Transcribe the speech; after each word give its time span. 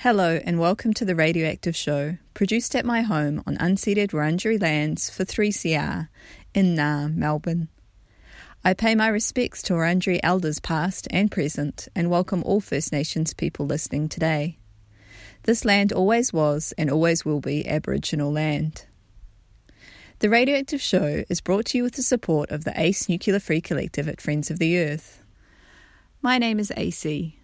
Hello, 0.03 0.41
and 0.46 0.59
welcome 0.59 0.95
to 0.95 1.05
the 1.05 1.14
Radioactive 1.14 1.77
Show, 1.77 2.16
produced 2.33 2.75
at 2.75 2.87
my 2.87 3.03
home 3.03 3.43
on 3.46 3.59
unceded 3.59 4.12
Wurundjeri 4.12 4.59
lands 4.59 5.11
for 5.11 5.27
3CR 5.27 6.09
in 6.55 6.74
Naarm, 6.74 7.16
Melbourne. 7.16 7.69
I 8.65 8.73
pay 8.73 8.95
my 8.95 9.09
respects 9.09 9.60
to 9.65 9.74
Wurundjeri 9.74 10.19
elders 10.23 10.59
past 10.59 11.07
and 11.10 11.30
present, 11.30 11.87
and 11.95 12.09
welcome 12.09 12.43
all 12.47 12.62
First 12.62 12.93
Nations 12.93 13.34
people 13.34 13.66
listening 13.66 14.09
today. 14.09 14.57
This 15.43 15.66
land 15.66 15.93
always 15.93 16.32
was 16.32 16.73
and 16.79 16.91
always 16.91 17.27
will 17.27 17.43
be 17.43 17.69
Aboriginal 17.69 18.32
land. 18.32 18.87
The 20.21 20.30
Radioactive 20.30 20.80
Show 20.80 21.24
is 21.29 21.43
brought 21.43 21.66
to 21.66 21.77
you 21.77 21.85
with 21.85 21.96
the 21.96 22.02
support 22.02 22.51
of 22.51 22.65
the 22.65 22.73
ACE 22.74 23.07
Nuclear 23.10 23.38
Free 23.38 23.60
Collective 23.60 24.09
at 24.09 24.23
Friends 24.23 24.51
of 24.51 24.59
the 24.59 24.79
Earth. 24.79 25.23
My 26.23 26.38
name 26.38 26.59
is 26.59 26.73
AC. 26.74 27.37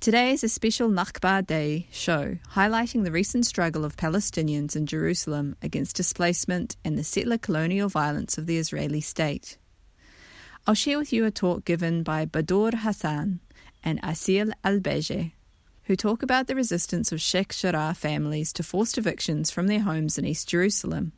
Today 0.00 0.32
is 0.32 0.44
a 0.44 0.48
special 0.48 0.90
Nakba 0.90 1.46
Day 1.46 1.88
show 1.90 2.36
highlighting 2.52 3.04
the 3.04 3.10
recent 3.10 3.46
struggle 3.46 3.84
of 3.84 3.96
Palestinians 3.96 4.76
in 4.76 4.86
Jerusalem 4.86 5.56
against 5.62 5.96
displacement 5.96 6.76
and 6.84 6.98
the 6.98 7.04
settler 7.04 7.38
colonial 7.38 7.88
violence 7.88 8.36
of 8.36 8.46
the 8.46 8.58
Israeli 8.58 9.00
state. 9.00 9.56
I'll 10.66 10.74
share 10.74 10.98
with 10.98 11.12
you 11.12 11.24
a 11.24 11.30
talk 11.30 11.64
given 11.64 12.02
by 12.02 12.26
Badur 12.26 12.74
Hassan 12.74 13.40
and 13.82 14.00
Asil 14.02 14.52
Al 14.62 14.80
who 15.84 15.96
talk 15.96 16.22
about 16.22 16.46
the 16.46 16.54
resistance 16.54 17.12
of 17.12 17.20
Sheikh 17.20 17.54
Jarrah 17.54 17.94
families 17.94 18.52
to 18.54 18.62
forced 18.62 18.98
evictions 18.98 19.50
from 19.50 19.66
their 19.66 19.80
homes 19.80 20.18
in 20.18 20.24
East 20.24 20.48
Jerusalem. 20.48 21.12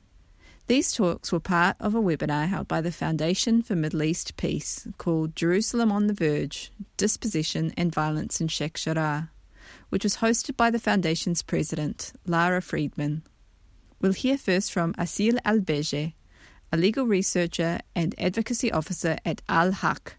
These 0.68 0.94
talks 0.94 1.30
were 1.30 1.38
part 1.38 1.76
of 1.78 1.94
a 1.94 2.02
webinar 2.02 2.48
held 2.48 2.66
by 2.66 2.80
the 2.80 2.90
Foundation 2.90 3.62
for 3.62 3.76
Middle 3.76 4.02
East 4.02 4.36
Peace 4.36 4.88
called 4.98 5.36
Jerusalem 5.36 5.92
on 5.92 6.08
the 6.08 6.12
Verge 6.12 6.72
Dispossession 6.96 7.72
and 7.76 7.94
Violence 7.94 8.40
in 8.40 8.48
Sheikh 8.48 8.74
Jarrah, 8.74 9.30
which 9.90 10.02
was 10.02 10.16
hosted 10.16 10.56
by 10.56 10.72
the 10.72 10.80
Foundation's 10.80 11.40
president, 11.40 12.14
Lara 12.26 12.60
Friedman. 12.60 13.22
We'll 14.00 14.12
hear 14.12 14.36
first 14.36 14.72
from 14.72 14.92
Asil 14.94 15.38
Al 15.44 15.60
a 16.72 16.76
legal 16.76 17.06
researcher 17.06 17.78
and 17.94 18.16
advocacy 18.18 18.72
officer 18.72 19.18
at 19.24 19.42
Al 19.48 19.70
Haq, 19.70 20.16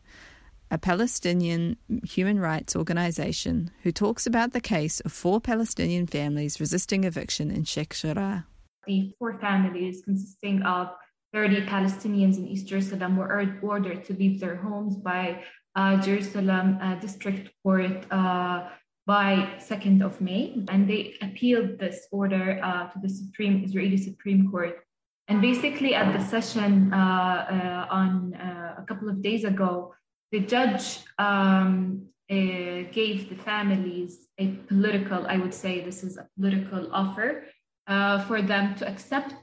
a 0.72 0.78
Palestinian 0.78 1.76
human 2.06 2.40
rights 2.40 2.74
organization, 2.74 3.70
who 3.84 3.92
talks 3.92 4.26
about 4.26 4.54
the 4.54 4.62
case 4.62 5.02
of 5.02 5.12
four 5.12 5.42
Palestinian 5.42 6.08
families 6.08 6.62
resisting 6.62 7.04
eviction 7.04 7.52
in 7.52 7.66
Sheikh 7.66 7.94
Jarrah 7.94 8.46
the 8.88 9.14
four 9.20 9.38
families 9.40 10.02
consisting 10.04 10.64
of 10.64 10.90
30 11.34 11.66
Palestinians 11.66 12.38
in 12.38 12.48
East 12.48 12.68
Jerusalem 12.68 13.18
were 13.18 13.30
ordered 13.62 14.06
to 14.06 14.14
leave 14.14 14.40
their 14.40 14.56
homes 14.56 14.96
by 14.96 15.44
uh, 15.76 16.02
Jerusalem 16.02 16.80
uh, 16.82 16.96
District 16.96 17.52
Court 17.62 18.06
uh, 18.12 18.70
by 19.06 19.54
2nd 19.60 20.04
of 20.04 20.20
May. 20.20 20.64
And 20.70 20.90
they 20.90 21.16
appealed 21.22 21.78
this 21.78 22.08
order 22.12 22.60
uh, 22.64 22.90
to 22.90 23.00
the 23.00 23.10
Supreme 23.10 23.64
Israeli 23.64 23.98
Supreme 23.98 24.50
Court. 24.50 24.80
And 25.28 25.42
basically, 25.42 25.94
at 25.94 26.18
the 26.18 26.24
session 26.26 26.94
uh, 26.94 26.98
uh, 26.98 27.94
on 27.94 28.34
a 28.34 28.86
couple 28.88 29.10
of 29.10 29.22
days 29.22 29.44
ago, 29.44 29.94
the 30.32 30.40
judge 30.40 31.00
um, 31.20 32.08
gave 32.30 33.30
the 33.30 33.36
families 33.36 34.28
a 34.38 34.48
political, 34.70 35.28
I 35.28 35.38
would 35.38 35.54
say 35.54 35.82
this 35.82 36.02
is 36.04 36.18
a 36.18 36.28
political 36.38 36.90
offer 36.94 37.44
uh, 37.88 38.20
for 38.26 38.42
them 38.42 38.76
to 38.76 38.88
accept 38.88 39.34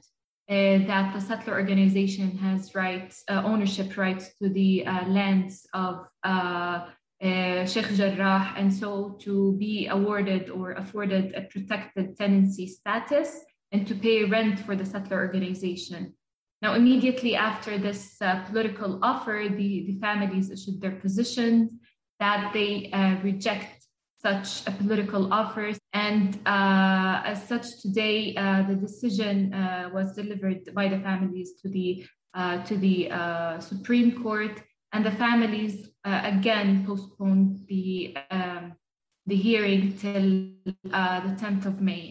uh, 0.47 0.85
that 0.85 1.11
the 1.13 1.19
settler 1.19 1.53
organization 1.53 2.37
has 2.37 2.75
rights, 2.75 3.23
uh, 3.27 3.41
ownership 3.43 3.97
rights 3.97 4.37
to 4.37 4.47
the 4.49 4.85
uh, 4.85 5.07
lands 5.07 5.65
of 5.73 6.05
Sheikh 7.67 7.89
Jarrah, 7.95 8.53
and 8.55 8.71
so 8.71 9.17
to 9.21 9.53
be 9.53 9.87
awarded 9.87 10.51
or 10.51 10.73
afforded 10.73 11.33
a 11.33 11.41
protected 11.41 12.15
tenancy 12.15 12.67
status 12.67 13.39
and 13.71 13.87
to 13.87 13.95
pay 13.95 14.25
rent 14.25 14.59
for 14.59 14.75
the 14.75 14.85
settler 14.85 15.17
organization. 15.17 16.13
Now, 16.61 16.75
immediately 16.75 17.35
after 17.35 17.79
this 17.79 18.17
political 18.45 18.99
offer, 19.03 19.47
the, 19.49 19.85
the 19.87 19.97
families 19.99 20.51
issued 20.51 20.79
their 20.79 20.97
positions 20.97 21.71
that 22.19 22.51
they 22.53 22.91
reject 23.23 23.74
such 24.27 24.65
a 24.65 24.71
political 24.71 25.23
offers. 25.31 25.77
And 25.93 26.27
uh, 26.47 27.31
as 27.31 27.47
such, 27.51 27.65
today 27.83 28.35
uh, 28.35 28.63
the 28.69 28.77
decision 28.87 29.53
uh, 29.53 29.89
was 29.93 30.07
delivered 30.21 30.61
by 30.73 30.85
the 30.93 30.99
families 31.07 31.49
to 31.61 31.67
the 31.75 31.89
uh, 32.39 32.57
to 32.69 32.75
the 32.85 32.97
uh, 33.11 33.59
Supreme 33.71 34.11
Court, 34.23 34.55
and 34.93 35.01
the 35.09 35.15
families 35.25 35.75
uh, 36.09 36.21
again 36.33 36.69
postponed 36.87 37.51
the 37.71 38.17
um, 38.31 38.63
the 39.31 39.37
hearing 39.47 39.83
till 40.03 40.27
the 41.25 41.33
10th 41.43 41.65
of 41.71 41.75
May. 41.89 42.03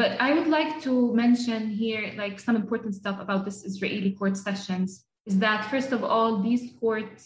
but 0.00 0.12
I 0.26 0.28
would 0.36 0.50
like 0.58 0.72
to 0.86 0.92
mention 1.24 1.60
here, 1.82 2.04
like 2.22 2.34
some 2.46 2.56
important 2.62 2.92
stuff 3.00 3.18
about 3.24 3.42
this 3.46 3.58
Israeli 3.70 4.12
court 4.20 4.36
sessions, 4.48 4.88
is 5.30 5.36
that 5.44 5.60
first 5.72 5.90
of 5.96 6.00
all, 6.12 6.30
these 6.48 6.64
courts 6.82 7.22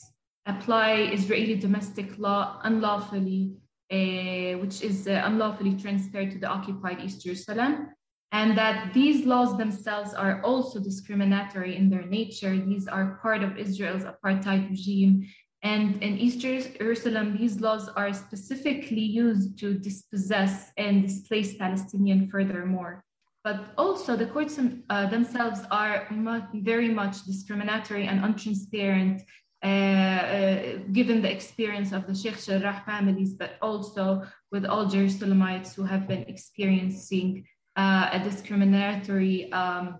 apply 0.52 0.90
Israeli 1.18 1.56
domestic 1.66 2.08
law 2.26 2.40
unlawfully 2.68 3.42
which 3.92 4.82
is 4.82 5.06
uh, 5.06 5.22
unlawfully 5.24 5.74
transferred 5.74 6.30
to 6.30 6.38
the 6.38 6.48
occupied 6.48 7.00
East 7.00 7.22
Jerusalem, 7.22 7.88
and 8.32 8.56
that 8.56 8.94
these 8.94 9.26
laws 9.26 9.58
themselves 9.58 10.14
are 10.14 10.40
also 10.42 10.80
discriminatory 10.80 11.76
in 11.76 11.90
their 11.90 12.06
nature. 12.06 12.56
These 12.56 12.88
are 12.88 13.18
part 13.20 13.42
of 13.42 13.58
Israel's 13.58 14.04
apartheid 14.04 14.70
regime. 14.70 15.28
And 15.62 16.02
in 16.02 16.18
East 16.18 16.40
Jerusalem, 16.40 17.36
these 17.36 17.60
laws 17.60 17.88
are 17.90 18.12
specifically 18.12 19.02
used 19.02 19.58
to 19.60 19.74
dispossess 19.74 20.72
and 20.76 21.02
displace 21.02 21.54
Palestinians 21.54 22.30
furthermore. 22.30 23.04
But 23.44 23.74
also, 23.76 24.16
the 24.16 24.26
courts 24.26 24.58
uh, 24.58 25.06
themselves 25.10 25.60
are 25.70 26.08
very 26.54 26.88
much 26.88 27.24
discriminatory 27.24 28.06
and 28.06 28.20
untransparent 28.20 29.20
uh, 29.20 29.24
uh, 29.24 29.41
given 29.62 31.22
the 31.22 31.30
experience 31.30 31.92
of 31.92 32.06
the 32.06 32.14
Sheikh 32.14 32.42
Jarrah 32.44 32.82
families, 32.84 33.34
but 33.34 33.52
also 33.62 34.22
with 34.50 34.64
all 34.64 34.86
Jerusalemites 34.86 35.74
who 35.74 35.84
have 35.84 36.08
been 36.08 36.22
experiencing 36.22 37.44
uh, 37.76 38.10
a 38.12 38.18
discriminatory 38.18 39.52
um, 39.52 39.98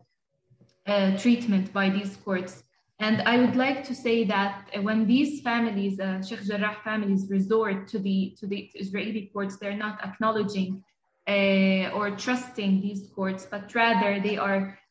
treatment 1.18 1.72
by 1.72 1.90
these 1.90 2.16
courts. 2.16 2.64
And 2.98 3.22
I 3.22 3.38
would 3.38 3.56
like 3.56 3.82
to 3.84 3.94
say 3.94 4.24
that 4.24 4.68
when 4.82 5.06
these 5.06 5.40
families, 5.40 5.98
uh, 5.98 6.22
Sheikh 6.22 6.44
Jarrah 6.44 6.76
families, 6.84 7.28
resort 7.30 7.88
to 7.88 7.98
the 7.98 8.36
to 8.38 8.46
the 8.46 8.70
Israeli 8.74 9.30
courts, 9.32 9.56
they're 9.56 9.76
not 9.76 10.04
acknowledging 10.04 10.84
uh, 11.26 11.90
or 11.96 12.16
trusting 12.16 12.80
these 12.80 13.08
courts, 13.14 13.46
but 13.50 13.74
rather 13.74 14.20
they 14.20 14.36
are 14.36 14.62
uh, 14.62 14.70
uh, 14.70 14.81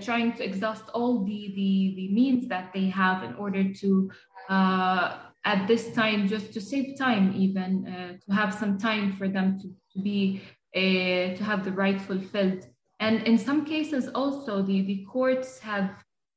trying 0.00 0.32
to 0.36 0.44
exhaust 0.44 0.84
all 0.94 1.24
the, 1.24 1.52
the, 1.54 1.94
the 1.96 2.08
means 2.12 2.48
that 2.48 2.72
they 2.74 2.86
have 2.86 3.22
in 3.22 3.34
order 3.34 3.72
to 3.72 4.10
uh, 4.48 5.18
at 5.44 5.66
this 5.68 5.92
time 5.92 6.28
just 6.28 6.52
to 6.52 6.60
save 6.60 6.98
time 6.98 7.32
even 7.36 7.86
uh, 7.86 8.12
to 8.24 8.32
have 8.34 8.52
some 8.52 8.78
time 8.78 9.12
for 9.12 9.28
them 9.28 9.58
to, 9.60 9.68
to 9.92 10.02
be 10.02 10.42
uh, 10.74 11.34
to 11.36 11.42
have 11.42 11.64
the 11.64 11.72
right 11.72 12.00
fulfilled. 12.00 12.66
And 13.00 13.22
in 13.22 13.38
some 13.38 13.64
cases 13.64 14.08
also 14.08 14.62
the, 14.62 14.82
the 14.82 15.06
courts 15.10 15.58
have 15.60 15.90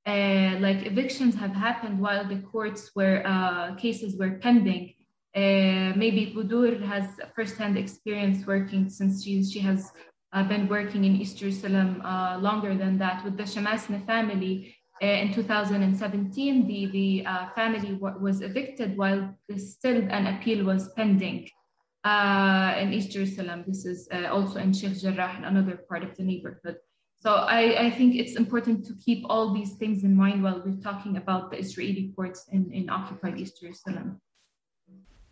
uh, 0.05 0.57
like 0.59 0.85
evictions 0.85 1.35
have 1.35 1.53
happened 1.53 1.99
while 1.99 2.25
the 2.27 2.39
courts 2.51 2.91
were 2.95 3.21
cases 3.77 4.17
were 4.17 4.31
pending. 4.45 4.93
Maybe 5.35 6.33
Budur 6.35 6.81
has 6.81 7.05
first-hand 7.35 7.77
experience 7.77 8.45
working 8.45 8.89
since 8.89 9.23
she, 9.23 9.43
she 9.43 9.59
has 9.59 9.91
I've 10.31 10.47
been 10.47 10.67
working 10.67 11.05
in 11.05 11.15
East 11.15 11.37
Jerusalem 11.37 12.01
uh, 12.05 12.37
longer 12.39 12.75
than 12.75 12.97
that 12.99 13.23
with 13.23 13.35
the 13.37 13.43
Shamasna 13.43 14.05
family. 14.05 14.75
Uh, 15.01 15.05
in 15.05 15.33
2017, 15.33 16.67
the, 16.67 16.85
the 16.87 17.25
uh, 17.25 17.49
family 17.55 17.93
was 17.93 18.41
evicted 18.41 18.97
while 18.97 19.33
still 19.57 19.97
an 20.09 20.27
appeal 20.27 20.65
was 20.65 20.91
pending 20.93 21.49
uh, 22.03 22.75
in 22.77 22.93
East 22.93 23.11
Jerusalem. 23.11 23.63
This 23.65 23.85
is 23.85 24.07
uh, 24.11 24.27
also 24.27 24.59
in 24.59 24.73
Sheikh 24.73 24.99
Jarrah, 24.99 25.41
another 25.43 25.77
part 25.89 26.03
of 26.03 26.15
the 26.15 26.23
neighborhood. 26.23 26.77
So 27.21 27.33
I, 27.33 27.87
I, 27.87 27.91
think 27.91 28.15
it's 28.15 28.35
important 28.37 28.85
to 28.85 28.93
keep 29.03 29.25
all 29.27 29.53
these 29.53 29.73
things 29.73 30.05
in 30.05 30.15
mind 30.15 30.41
while 30.41 30.61
we're 30.65 30.81
talking 30.81 31.17
about 31.17 31.51
the 31.51 31.57
Israeli 31.59 32.13
courts 32.15 32.45
in, 32.49 32.71
in 32.71 32.89
occupied 32.89 33.37
East 33.37 33.59
Jerusalem. 33.59 34.21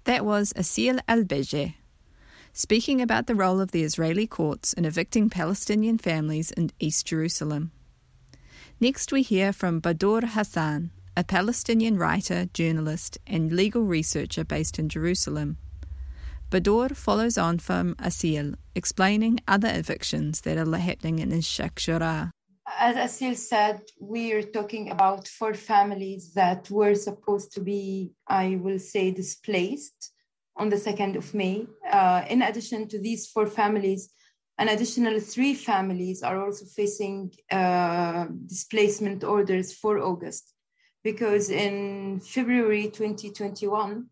That 0.03 0.25
was 0.25 0.51
Asil 0.53 0.99
Al-Beje, 1.07 1.75
speaking 2.57 3.03
about 3.03 3.27
the 3.27 3.35
role 3.35 3.61
of 3.61 3.69
the 3.69 3.83
Israeli 3.83 4.25
courts 4.25 4.73
in 4.73 4.83
evicting 4.83 5.29
Palestinian 5.29 5.99
families 5.99 6.49
in 6.49 6.71
East 6.79 7.05
Jerusalem. 7.05 7.71
Next, 8.79 9.11
we 9.11 9.21
hear 9.21 9.53
from 9.53 9.79
Badur 9.79 10.23
Hassan, 10.29 10.89
a 11.15 11.23
Palestinian 11.23 11.99
writer, 11.99 12.49
journalist, 12.55 13.19
and 13.27 13.51
legal 13.51 13.83
researcher 13.83 14.43
based 14.43 14.79
in 14.79 14.89
Jerusalem. 14.89 15.57
Badur 16.49 16.95
follows 16.95 17.37
on 17.37 17.59
from 17.59 17.93
Asil, 17.97 18.55
explaining 18.73 19.39
other 19.47 19.69
evictions 19.71 20.41
that 20.41 20.57
are 20.57 20.77
happening 20.77 21.19
in 21.19 21.39
Sheikh 21.41 21.75
Jarrah. 21.75 22.31
As 22.79 22.95
Asil 22.95 23.35
said, 23.35 23.81
we 24.01 24.33
are 24.33 24.41
talking 24.41 24.89
about 24.89 25.27
four 25.27 25.53
families 25.53 26.33
that 26.33 26.71
were 26.71 26.95
supposed 26.95 27.51
to 27.53 27.61
be, 27.61 28.13
I 28.27 28.55
will 28.59 28.79
say, 28.79 29.11
displaced 29.11 30.11
on 30.57 30.69
the 30.69 30.75
2nd 30.75 31.15
of 31.15 31.33
May. 31.33 31.67
Uh, 31.89 32.23
in 32.29 32.41
addition 32.41 32.87
to 32.89 32.99
these 32.99 33.27
four 33.27 33.47
families, 33.47 34.09
an 34.57 34.69
additional 34.69 35.19
three 35.19 35.53
families 35.53 36.23
are 36.23 36.43
also 36.43 36.65
facing 36.65 37.31
uh, 37.51 38.25
displacement 38.47 39.23
orders 39.23 39.73
for 39.73 39.99
August. 39.99 40.53
Because 41.03 41.49
in 41.51 42.19
February 42.19 42.85
2021, 42.85 44.07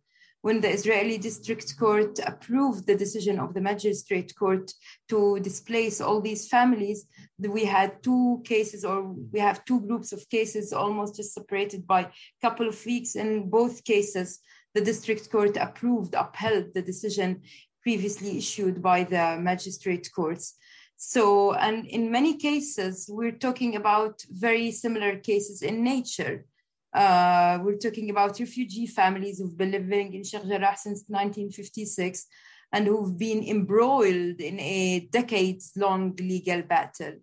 when 0.46 0.62
the 0.62 0.70
Israeli 0.70 1.18
District 1.18 1.76
Court 1.80 2.20
approved 2.24 2.86
the 2.86 2.96
decision 2.96 3.40
of 3.40 3.56
the 3.56 3.62
Magistrate 3.62 4.32
Court 4.36 4.72
to 5.10 5.40
displace 5.40 6.00
all 6.00 6.22
these 6.22 6.48
families, 6.48 7.08
we 7.40 7.66
had 7.66 8.04
two 8.04 8.44
cases, 8.46 8.86
or 8.86 9.16
we 9.34 9.40
have 9.40 9.66
two 9.66 9.82
groups 9.82 10.12
of 10.14 10.30
cases 10.30 10.72
almost 10.72 11.16
just 11.16 11.34
separated 11.34 11.88
by 11.88 12.02
a 12.02 12.12
couple 12.44 12.68
of 12.68 12.86
weeks. 12.86 13.16
In 13.16 13.50
both 13.50 13.84
cases, 13.84 14.40
the 14.76 14.82
district 14.82 15.32
court 15.32 15.56
approved, 15.58 16.14
upheld 16.14 16.74
the 16.74 16.82
decision 16.82 17.42
previously 17.82 18.38
issued 18.38 18.84
by 18.84 19.06
the 19.06 19.38
magistrate 19.40 20.10
courts. 20.14 20.56
So, 20.98 21.54
and 21.54 21.86
in 21.88 22.12
many 22.12 22.36
cases, 22.38 23.10
we're 23.10 23.40
talking 23.48 23.78
about 23.78 24.22
very 24.30 24.72
similar 24.72 25.18
cases 25.18 25.62
in 25.62 25.84
nature. 25.84 26.46
Uh, 26.94 27.60
we're 27.64 27.78
talking 27.78 28.10
about 28.10 28.40
refugee 28.40 28.88
families 28.88 29.40
who've 29.40 29.58
been 29.58 29.72
living 29.72 30.14
in 30.14 30.24
Sheikh 30.24 30.48
Jarrah 30.48 30.78
since 30.78 31.04
1956 31.08 32.26
and 32.74 32.86
who've 32.86 33.18
been 33.18 33.44
embroiled 33.44 34.42
in 34.42 34.60
a 34.60 35.08
decades 35.12 35.72
long 35.78 36.16
legal 36.18 36.62
battle 36.62 37.16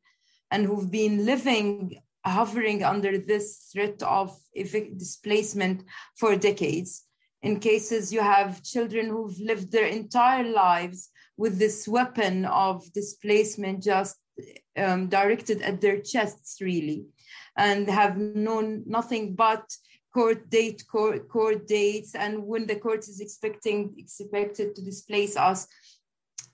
and 0.51 0.65
who've 0.65 0.91
been 0.91 1.27
living, 1.27 1.99
hovering 2.25 2.83
under 2.83 3.19
this 3.19 3.69
threat 3.73 4.03
of 4.03 4.39
displacement 4.55 5.85
for 6.17 6.37
decades 6.37 7.05
in 7.43 7.59
cases 7.59 8.13
you 8.13 8.21
have 8.21 8.63
children 8.63 9.09
who've 9.09 9.39
lived 9.41 9.73
their 9.73 9.87
entire 9.87 10.45
lives 10.45 11.11
with 11.37 11.59
this 11.59 11.89
weapon 11.89 12.45
of 12.45 12.91
displacement 12.93 13.83
just 13.83 14.17
um, 14.77 15.09
directed 15.09 15.61
at 15.63 15.81
their 15.81 16.01
chests 16.01 16.59
really 16.61 17.05
and 17.57 17.89
have 17.89 18.17
known 18.17 18.83
nothing 18.87 19.35
but 19.35 19.65
court 20.15 20.49
date 20.51 20.85
court, 20.91 21.29
court 21.29 21.67
dates 21.67 22.15
and 22.15 22.45
when 22.45 22.67
the 22.67 22.77
court 22.77 23.01
is 23.01 23.21
expecting 23.21 23.95
expected 23.99 24.75
to 24.75 24.83
displace 24.83 25.37
us. 25.37 25.67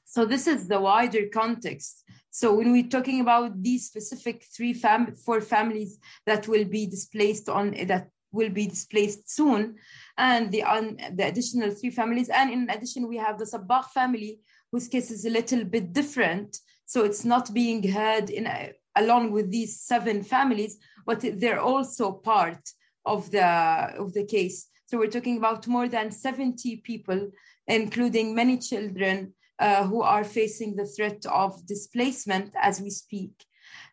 So 0.05 0.25
this 0.25 0.47
is 0.47 0.69
the 0.69 0.81
wider 0.81 1.27
context. 1.33 2.05
So 2.31 2.55
when 2.55 2.73
we're 2.73 2.89
talking 2.89 3.21
about 3.21 3.63
these 3.63 3.87
specific 3.87 4.45
three 4.57 4.73
fam- 4.73 5.15
four 5.15 5.41
families 5.41 5.99
that 6.25 6.47
will 6.47 6.65
be 6.65 6.87
displaced 6.87 7.49
on 7.49 7.73
that 7.87 8.09
will 8.33 8.51
be 8.51 8.67
displaced 8.67 9.31
soon, 9.31 9.77
and 10.17 10.51
the, 10.53 10.63
un, 10.63 10.99
the 11.15 11.27
additional 11.27 11.71
three 11.71 11.91
families. 11.91 12.29
And 12.29 12.51
in 12.51 12.71
addition, 12.71 13.09
we 13.09 13.17
have 13.17 13.39
the 13.39 13.45
Sabbagh 13.45 13.87
family, 13.87 14.41
whose 14.71 14.89
case 14.89 15.11
is 15.11 15.25
a 15.25 15.31
little 15.31 15.65
bit 15.65 15.93
different. 15.93 16.59
So 16.87 17.05
it's 17.05 17.25
not 17.25 17.53
being 17.53 17.87
heard 17.89 18.31
in 18.31 18.47
a, 18.47 18.73
along 18.97 19.33
with 19.33 19.51
these 19.51 19.81
seven 19.81 20.23
families, 20.23 20.79
but 21.07 21.21
they're 21.41 21.61
also 21.61 22.13
part 22.13 22.61
of 23.05 23.31
the 23.31 23.45
of 23.45 24.13
the 24.13 24.25
case. 24.25 24.67
So 24.87 24.99
we're 24.99 25.11
talking 25.11 25.37
about 25.37 25.67
more 25.67 25.89
than 25.89 26.11
70 26.11 26.77
people, 26.79 27.31
including 27.67 28.35
many 28.35 28.59
children 28.59 29.35
uh, 29.59 29.85
who 29.85 30.03
are 30.03 30.25
facing 30.25 30.77
the 30.77 30.87
threat 30.87 31.25
of 31.27 31.67
displacement 31.67 32.55
as 32.61 32.81
we 32.81 32.91
speak. 32.91 33.33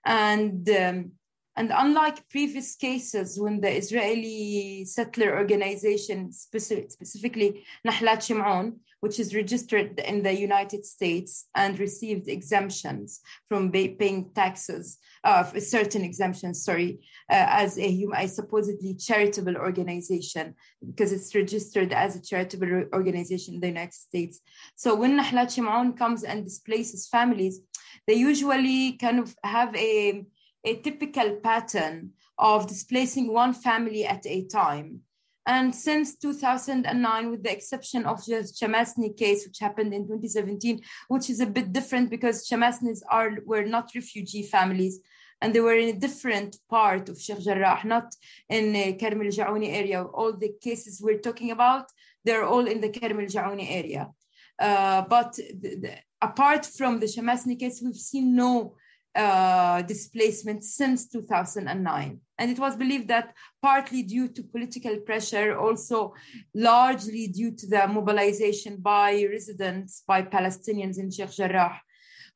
And 0.05 0.69
um, 0.69 1.11
and 1.57 1.71
unlike 1.73 2.27
previous 2.29 2.75
cases 2.75 3.39
when 3.39 3.61
the 3.61 3.71
Israeli 3.71 4.83
settler 4.85 5.37
organization, 5.37 6.31
specific, 6.33 6.91
specifically 6.91 7.65
Nahlat 7.87 8.25
Shimon, 8.25 8.79
which 8.99 9.19
is 9.19 9.35
registered 9.35 9.99
in 9.99 10.23
the 10.23 10.33
United 10.33 10.85
States 10.85 11.47
and 11.55 11.79
received 11.79 12.27
exemptions 12.27 13.21
from 13.47 13.71
paying 13.71 14.31
taxes, 14.33 14.97
uh, 15.23 15.43
certain 15.59 16.03
exemptions, 16.03 16.63
sorry, 16.63 16.99
uh, 17.29 17.45
as 17.63 17.77
a, 17.77 18.05
a 18.15 18.27
supposedly 18.27 18.95
charitable 18.95 19.55
organization, 19.57 20.55
because 20.85 21.11
it's 21.11 21.35
registered 21.35 21.93
as 21.93 22.15
a 22.15 22.21
charitable 22.21 22.85
organization 22.93 23.53
in 23.55 23.59
the 23.61 23.67
United 23.67 23.93
States. 23.93 24.41
So 24.75 24.95
when 24.95 25.19
Nahlat 25.19 25.53
Shimon 25.53 25.93
comes 25.93 26.23
and 26.23 26.43
displaces 26.43 27.07
families, 27.07 27.61
they 28.07 28.15
usually 28.15 28.93
kind 28.93 29.19
of 29.19 29.35
have 29.43 29.75
a 29.75 30.25
a 30.65 30.75
typical 30.77 31.35
pattern 31.35 32.11
of 32.37 32.67
displacing 32.67 33.31
one 33.31 33.53
family 33.53 34.05
at 34.05 34.25
a 34.25 34.45
time. 34.47 35.01
And 35.47 35.75
since 35.75 36.15
2009, 36.17 37.29
with 37.29 37.43
the 37.43 37.51
exception 37.51 38.05
of 38.05 38.25
the 38.25 38.51
Chamasni 38.59 39.15
case, 39.15 39.45
which 39.45 39.59
happened 39.59 39.93
in 39.93 40.07
2017, 40.07 40.81
which 41.07 41.29
is 41.29 41.39
a 41.39 41.45
bit 41.45 41.71
different 41.71 42.09
because 42.09 42.49
Chamasnis 42.49 43.01
are 43.09 43.37
were 43.45 43.63
not 43.63 43.91
refugee 43.93 44.41
families, 44.41 44.99
and 45.41 45.53
they 45.53 45.59
were 45.59 45.75
in 45.75 45.95
a 45.95 45.99
different 45.99 46.57
part 46.67 47.09
of 47.09 47.21
Sheikh 47.21 47.41
Jarrah, 47.41 47.81
not 47.83 48.15
in 48.49 48.73
the 48.73 48.93
Karm 48.93 49.23
al 49.23 49.31
Jaouni 49.37 49.69
area. 49.71 50.03
All 50.03 50.33
the 50.33 50.53
cases 50.59 50.99
we're 50.99 51.19
talking 51.19 51.51
about, 51.51 51.85
they're 52.23 52.45
all 52.45 52.65
in 52.65 52.81
the 52.81 52.89
Karm 52.89 53.19
al 53.19 53.27
Jaouni 53.27 53.67
area. 53.69 54.09
Uh, 54.57 55.03
but 55.03 55.33
the, 55.35 55.75
the, 55.83 55.97
apart 56.21 56.65
from 56.65 56.99
the 56.99 57.05
Chamasni 57.05 57.59
case, 57.59 57.81
we've 57.83 57.95
seen 57.95 58.35
no 58.35 58.75
uh, 59.15 59.81
displacement 59.83 60.63
since 60.63 61.07
2009. 61.07 62.19
And 62.37 62.51
it 62.51 62.59
was 62.59 62.75
believed 62.75 63.07
that 63.07 63.33
partly 63.61 64.03
due 64.03 64.27
to 64.27 64.43
political 64.43 64.97
pressure, 64.97 65.57
also 65.57 66.13
largely 66.53 67.27
due 67.27 67.51
to 67.51 67.67
the 67.67 67.87
mobilization 67.87 68.77
by 68.77 69.25
residents, 69.31 70.03
by 70.05 70.21
Palestinians 70.21 70.99
in 70.99 71.11
Sheikh 71.11 71.31
Jarrah. 71.31 71.79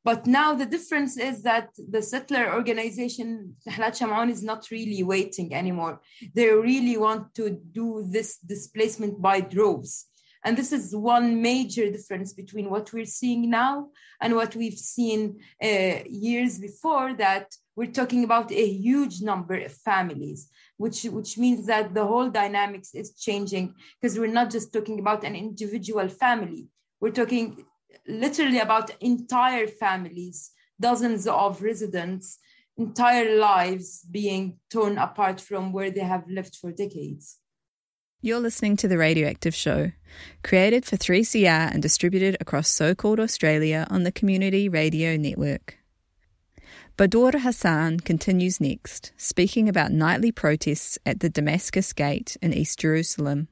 But 0.02 0.26
now 0.26 0.54
the 0.54 0.64
difference 0.64 1.18
is 1.18 1.42
that 1.42 1.68
the 1.76 2.00
settler 2.00 2.54
organization, 2.54 3.56
Nahlat 3.68 3.98
Shimon, 3.98 4.30
is 4.30 4.42
not 4.42 4.70
really 4.70 5.02
waiting 5.02 5.54
anymore. 5.54 6.00
They 6.34 6.48
really 6.48 6.96
want 6.96 7.34
to 7.34 7.50
do 7.50 8.06
this 8.10 8.38
displacement 8.38 9.20
by 9.20 9.42
droves. 9.42 10.06
And 10.44 10.56
this 10.56 10.72
is 10.72 10.96
one 10.96 11.42
major 11.42 11.90
difference 11.90 12.32
between 12.32 12.70
what 12.70 12.92
we're 12.92 13.04
seeing 13.04 13.50
now 13.50 13.88
and 14.20 14.34
what 14.34 14.56
we've 14.56 14.78
seen 14.78 15.40
uh, 15.62 15.98
years 16.08 16.58
before 16.58 17.12
that 17.14 17.54
we're 17.76 17.92
talking 17.92 18.24
about 18.24 18.50
a 18.52 18.66
huge 18.68 19.22
number 19.22 19.54
of 19.54 19.72
families, 19.72 20.48
which, 20.76 21.04
which 21.04 21.38
means 21.38 21.66
that 21.66 21.94
the 21.94 22.06
whole 22.06 22.30
dynamics 22.30 22.94
is 22.94 23.14
changing 23.14 23.74
because 24.00 24.18
we're 24.18 24.26
not 24.26 24.50
just 24.50 24.72
talking 24.72 24.98
about 24.98 25.24
an 25.24 25.36
individual 25.36 26.08
family. 26.08 26.68
We're 27.00 27.12
talking 27.12 27.64
literally 28.06 28.58
about 28.58 28.90
entire 29.00 29.66
families, 29.66 30.50
dozens 30.80 31.26
of 31.26 31.62
residents, 31.62 32.38
entire 32.76 33.38
lives 33.38 34.04
being 34.10 34.58
torn 34.70 34.98
apart 34.98 35.40
from 35.40 35.72
where 35.72 35.90
they 35.90 36.00
have 36.00 36.24
lived 36.28 36.56
for 36.56 36.72
decades. 36.72 37.38
You're 38.22 38.40
listening 38.40 38.76
to 38.76 38.88
The 38.88 38.98
Radioactive 38.98 39.54
Show, 39.54 39.92
created 40.44 40.84
for 40.84 40.98
3CR 40.98 41.72
and 41.72 41.80
distributed 41.80 42.36
across 42.38 42.68
so 42.68 42.94
called 42.94 43.18
Australia 43.18 43.86
on 43.88 44.02
the 44.02 44.12
Community 44.12 44.68
Radio 44.68 45.16
Network. 45.16 45.78
Badur 46.98 47.40
Hassan 47.40 48.00
continues 48.00 48.60
next, 48.60 49.12
speaking 49.16 49.70
about 49.70 49.90
nightly 49.90 50.30
protests 50.32 50.98
at 51.06 51.20
the 51.20 51.30
Damascus 51.30 51.94
Gate 51.94 52.36
in 52.42 52.52
East 52.52 52.78
Jerusalem. 52.80 53.48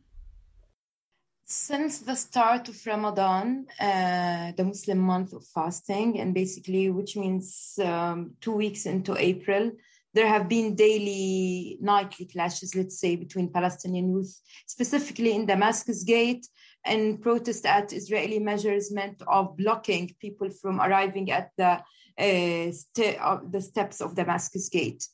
Since 1.47 2.01
the 2.01 2.15
start 2.15 2.69
of 2.69 2.87
Ramadan, 2.87 3.69
uh, 3.81 4.53
the 4.55 4.65
Muslim 4.65 4.99
month 4.99 5.33
of 5.33 5.47
fasting, 5.47 6.21
and 6.21 6.35
basically, 6.35 6.91
which 6.91 7.17
means 7.17 7.79
um, 7.83 8.33
two 8.43 8.53
weeks 8.53 8.85
into 8.85 9.17
April, 9.17 9.73
there 10.15 10.27
have 10.27 10.49
been 10.49 10.75
daily, 10.75 11.79
nightly 11.81 12.27
clashes, 12.27 12.75
let's 12.75 12.99
say, 12.99 13.17
between 13.17 13.53
Palestinian 13.53 14.11
youth, 14.11 14.41
specifically 14.67 15.35
in 15.35 15.47
Damascus 15.47 16.03
Gate, 16.03 16.47
and 16.85 17.21
protest 17.21 17.67
at 17.67 17.93
Israeli 17.93 18.39
measures 18.39 18.91
meant 18.91 19.23
of 19.27 19.57
blocking 19.57 20.15
people 20.21 20.51
from 20.51 20.81
arriving 20.81 21.31
at 21.31 21.51
the, 21.57 21.83
uh, 22.19 22.73
st- 22.73 23.21
uh, 23.21 23.41
the 23.51 23.61
steps 23.61 24.01
of 24.01 24.15
Damascus 24.15 24.69
Gate. 24.69 25.07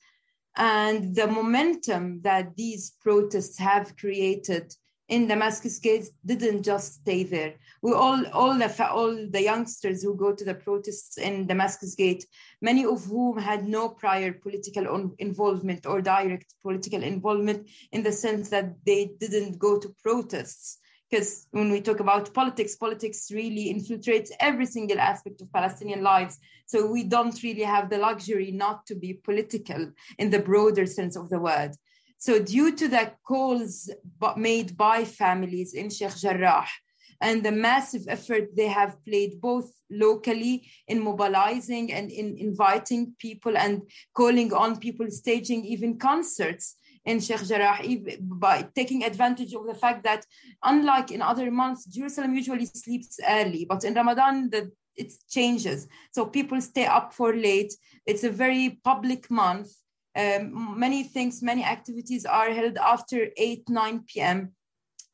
And 0.56 1.14
the 1.16 1.26
momentum 1.26 2.20
that 2.22 2.54
these 2.56 2.92
protests 3.00 3.58
have 3.58 3.96
created 3.96 4.72
in 5.08 5.26
Damascus 5.26 5.78
Gate 5.78 6.08
didn't 6.24 6.62
just 6.62 6.94
stay 6.94 7.24
there. 7.24 7.54
We 7.82 7.92
all, 7.92 8.26
all 8.32 8.56
the 8.56 8.88
all 8.90 9.14
the 9.30 9.42
youngsters 9.42 10.02
who 10.02 10.16
go 10.16 10.34
to 10.34 10.44
the 10.44 10.54
protests 10.54 11.18
in 11.18 11.46
Damascus 11.46 11.94
Gate, 11.94 12.26
many 12.62 12.86
of 12.86 13.04
whom 13.04 13.36
had 13.36 13.68
no 13.68 13.90
prior 13.90 14.32
political 14.32 15.12
involvement 15.18 15.84
or 15.84 16.00
direct 16.00 16.54
political 16.62 17.02
involvement, 17.02 17.68
in 17.92 18.02
the 18.02 18.12
sense 18.12 18.48
that 18.48 18.74
they 18.86 19.12
didn't 19.20 19.58
go 19.58 19.78
to 19.78 19.94
protests. 20.02 20.78
Because 21.10 21.46
when 21.50 21.70
we 21.70 21.80
talk 21.82 22.00
about 22.00 22.32
politics, 22.32 22.74
politics 22.74 23.30
really 23.30 23.72
infiltrates 23.72 24.30
every 24.40 24.66
single 24.66 24.98
aspect 24.98 25.42
of 25.42 25.52
Palestinian 25.52 26.02
lives. 26.02 26.38
So 26.66 26.90
we 26.90 27.04
don't 27.04 27.40
really 27.42 27.62
have 27.62 27.90
the 27.90 27.98
luxury 27.98 28.50
not 28.50 28.86
to 28.86 28.94
be 28.94 29.12
political 29.12 29.92
in 30.18 30.30
the 30.30 30.38
broader 30.38 30.86
sense 30.86 31.14
of 31.14 31.28
the 31.28 31.38
word. 31.38 31.72
So, 32.18 32.42
due 32.42 32.74
to 32.76 32.88
the 32.88 33.12
calls 33.26 33.90
made 34.36 34.76
by 34.76 35.04
families 35.04 35.74
in 35.74 35.90
Sheikh 35.90 36.16
Jarrah 36.16 36.66
and 37.20 37.42
the 37.42 37.52
massive 37.52 38.04
effort 38.08 38.56
they 38.56 38.68
have 38.68 39.02
played 39.04 39.40
both 39.40 39.70
locally 39.90 40.68
in 40.88 41.02
mobilizing 41.02 41.92
and 41.92 42.10
in 42.10 42.36
inviting 42.38 43.14
people 43.18 43.56
and 43.56 43.82
calling 44.14 44.52
on 44.52 44.78
people, 44.78 45.10
staging 45.10 45.64
even 45.64 45.98
concerts 45.98 46.76
in 47.04 47.20
Sheikh 47.20 47.46
Jarrah 47.46 47.78
by 48.20 48.66
taking 48.74 49.04
advantage 49.04 49.52
of 49.54 49.66
the 49.66 49.74
fact 49.74 50.04
that, 50.04 50.24
unlike 50.62 51.10
in 51.10 51.20
other 51.20 51.50
months, 51.50 51.84
Jerusalem 51.84 52.34
usually 52.34 52.66
sleeps 52.66 53.20
early, 53.28 53.66
but 53.68 53.84
in 53.84 53.94
Ramadan, 53.94 54.50
the 54.50 54.72
it 54.96 55.12
changes. 55.28 55.88
So 56.12 56.26
people 56.26 56.60
stay 56.60 56.86
up 56.86 57.12
for 57.12 57.34
late. 57.34 57.74
It's 58.06 58.24
a 58.24 58.30
very 58.30 58.80
public 58.84 59.30
month 59.30 59.72
um, 60.16 60.78
many 60.78 61.02
things, 61.02 61.42
many 61.42 61.64
activities 61.64 62.24
are 62.24 62.50
held 62.52 62.76
after 62.76 63.28
8, 63.36 63.68
9 63.68 64.04
p.m. 64.06 64.52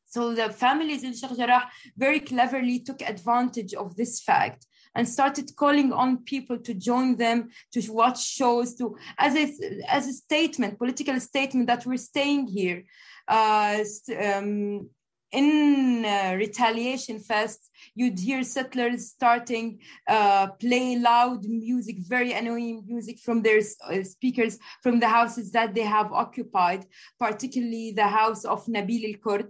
So 0.05 0.35
the 0.35 0.49
families 0.49 1.03
in 1.03 1.13
Sheikh 1.13 1.37
Jarrah 1.37 1.69
very 1.97 2.19
cleverly 2.19 2.79
took 2.79 3.01
advantage 3.01 3.73
of 3.73 3.95
this 3.95 4.21
fact 4.21 4.67
and 4.93 5.07
started 5.07 5.55
calling 5.55 5.93
on 5.93 6.17
people 6.17 6.57
to 6.59 6.73
join 6.73 7.15
them 7.15 7.49
to 7.71 7.91
watch 7.91 8.21
shows 8.21 8.75
to 8.75 8.97
as 9.17 9.35
a 9.35 9.45
as 9.87 10.07
a 10.07 10.13
statement 10.13 10.77
political 10.77 11.17
statement 11.19 11.67
that 11.67 11.85
we're 11.85 11.97
staying 11.97 12.47
here 12.47 12.83
uh, 13.29 13.77
um, 14.21 14.89
in 15.31 16.05
uh, 16.05 16.35
retaliation 16.35 17.19
fest 17.19 17.70
you'd 17.95 18.19
hear 18.19 18.43
settlers 18.43 19.09
starting 19.09 19.79
uh, 20.07 20.47
play 20.59 20.97
loud 20.97 21.43
music 21.45 21.97
very 21.99 22.33
annoying 22.33 22.83
music 22.87 23.19
from 23.19 23.41
their 23.41 23.59
uh, 23.59 24.03
speakers 24.03 24.57
from 24.83 24.99
the 24.99 25.07
houses 25.07 25.51
that 25.51 25.73
they 25.73 25.81
have 25.81 26.11
occupied 26.11 26.85
particularly 27.19 27.91
the 27.91 28.07
house 28.07 28.45
of 28.45 28.65
nabil 28.65 29.13
al-kurd. 29.13 29.49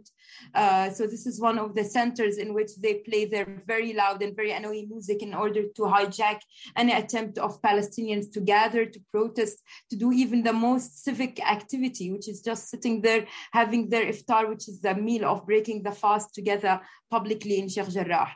Uh, 0.56 0.90
so 0.90 1.06
this 1.06 1.26
is 1.26 1.42
one 1.42 1.60
of 1.60 1.76
the 1.76 1.84
centers 1.84 2.38
in 2.38 2.54
which 2.54 2.72
they 2.78 2.96
play 3.08 3.26
their 3.26 3.48
very 3.68 3.94
loud 3.94 4.22
and 4.22 4.36
very 4.36 4.52
annoying 4.52 4.88
music 4.90 5.22
in 5.22 5.34
order 5.34 5.64
to 5.76 5.82
hijack 5.82 6.40
any 6.76 6.94
attempt 6.94 7.38
of 7.38 7.62
Palestinians 7.62 8.32
to 8.32 8.40
gather, 8.40 8.86
to 8.86 9.00
protest, 9.12 9.62
to 9.90 9.96
do 9.96 10.12
even 10.12 10.44
the 10.44 10.54
most 10.54 11.04
civic 11.04 11.34
activity, 11.46 12.12
which 12.12 12.28
is 12.30 12.42
just 12.42 12.70
sitting 12.70 13.02
there 13.02 13.26
having 13.52 13.90
their 13.90 14.06
iftar, 14.06 14.48
which 14.48 14.68
is 14.70 14.80
the 14.82 14.96
meal 14.96 15.26
of 15.26 15.46
breaking 15.46 15.84
the 15.84 15.92
fast 15.92 16.34
together 16.34 16.80
publicly 17.16 17.60
in 17.60 17.68
Sheikh 17.70 17.90
Jarrah. 17.90 18.32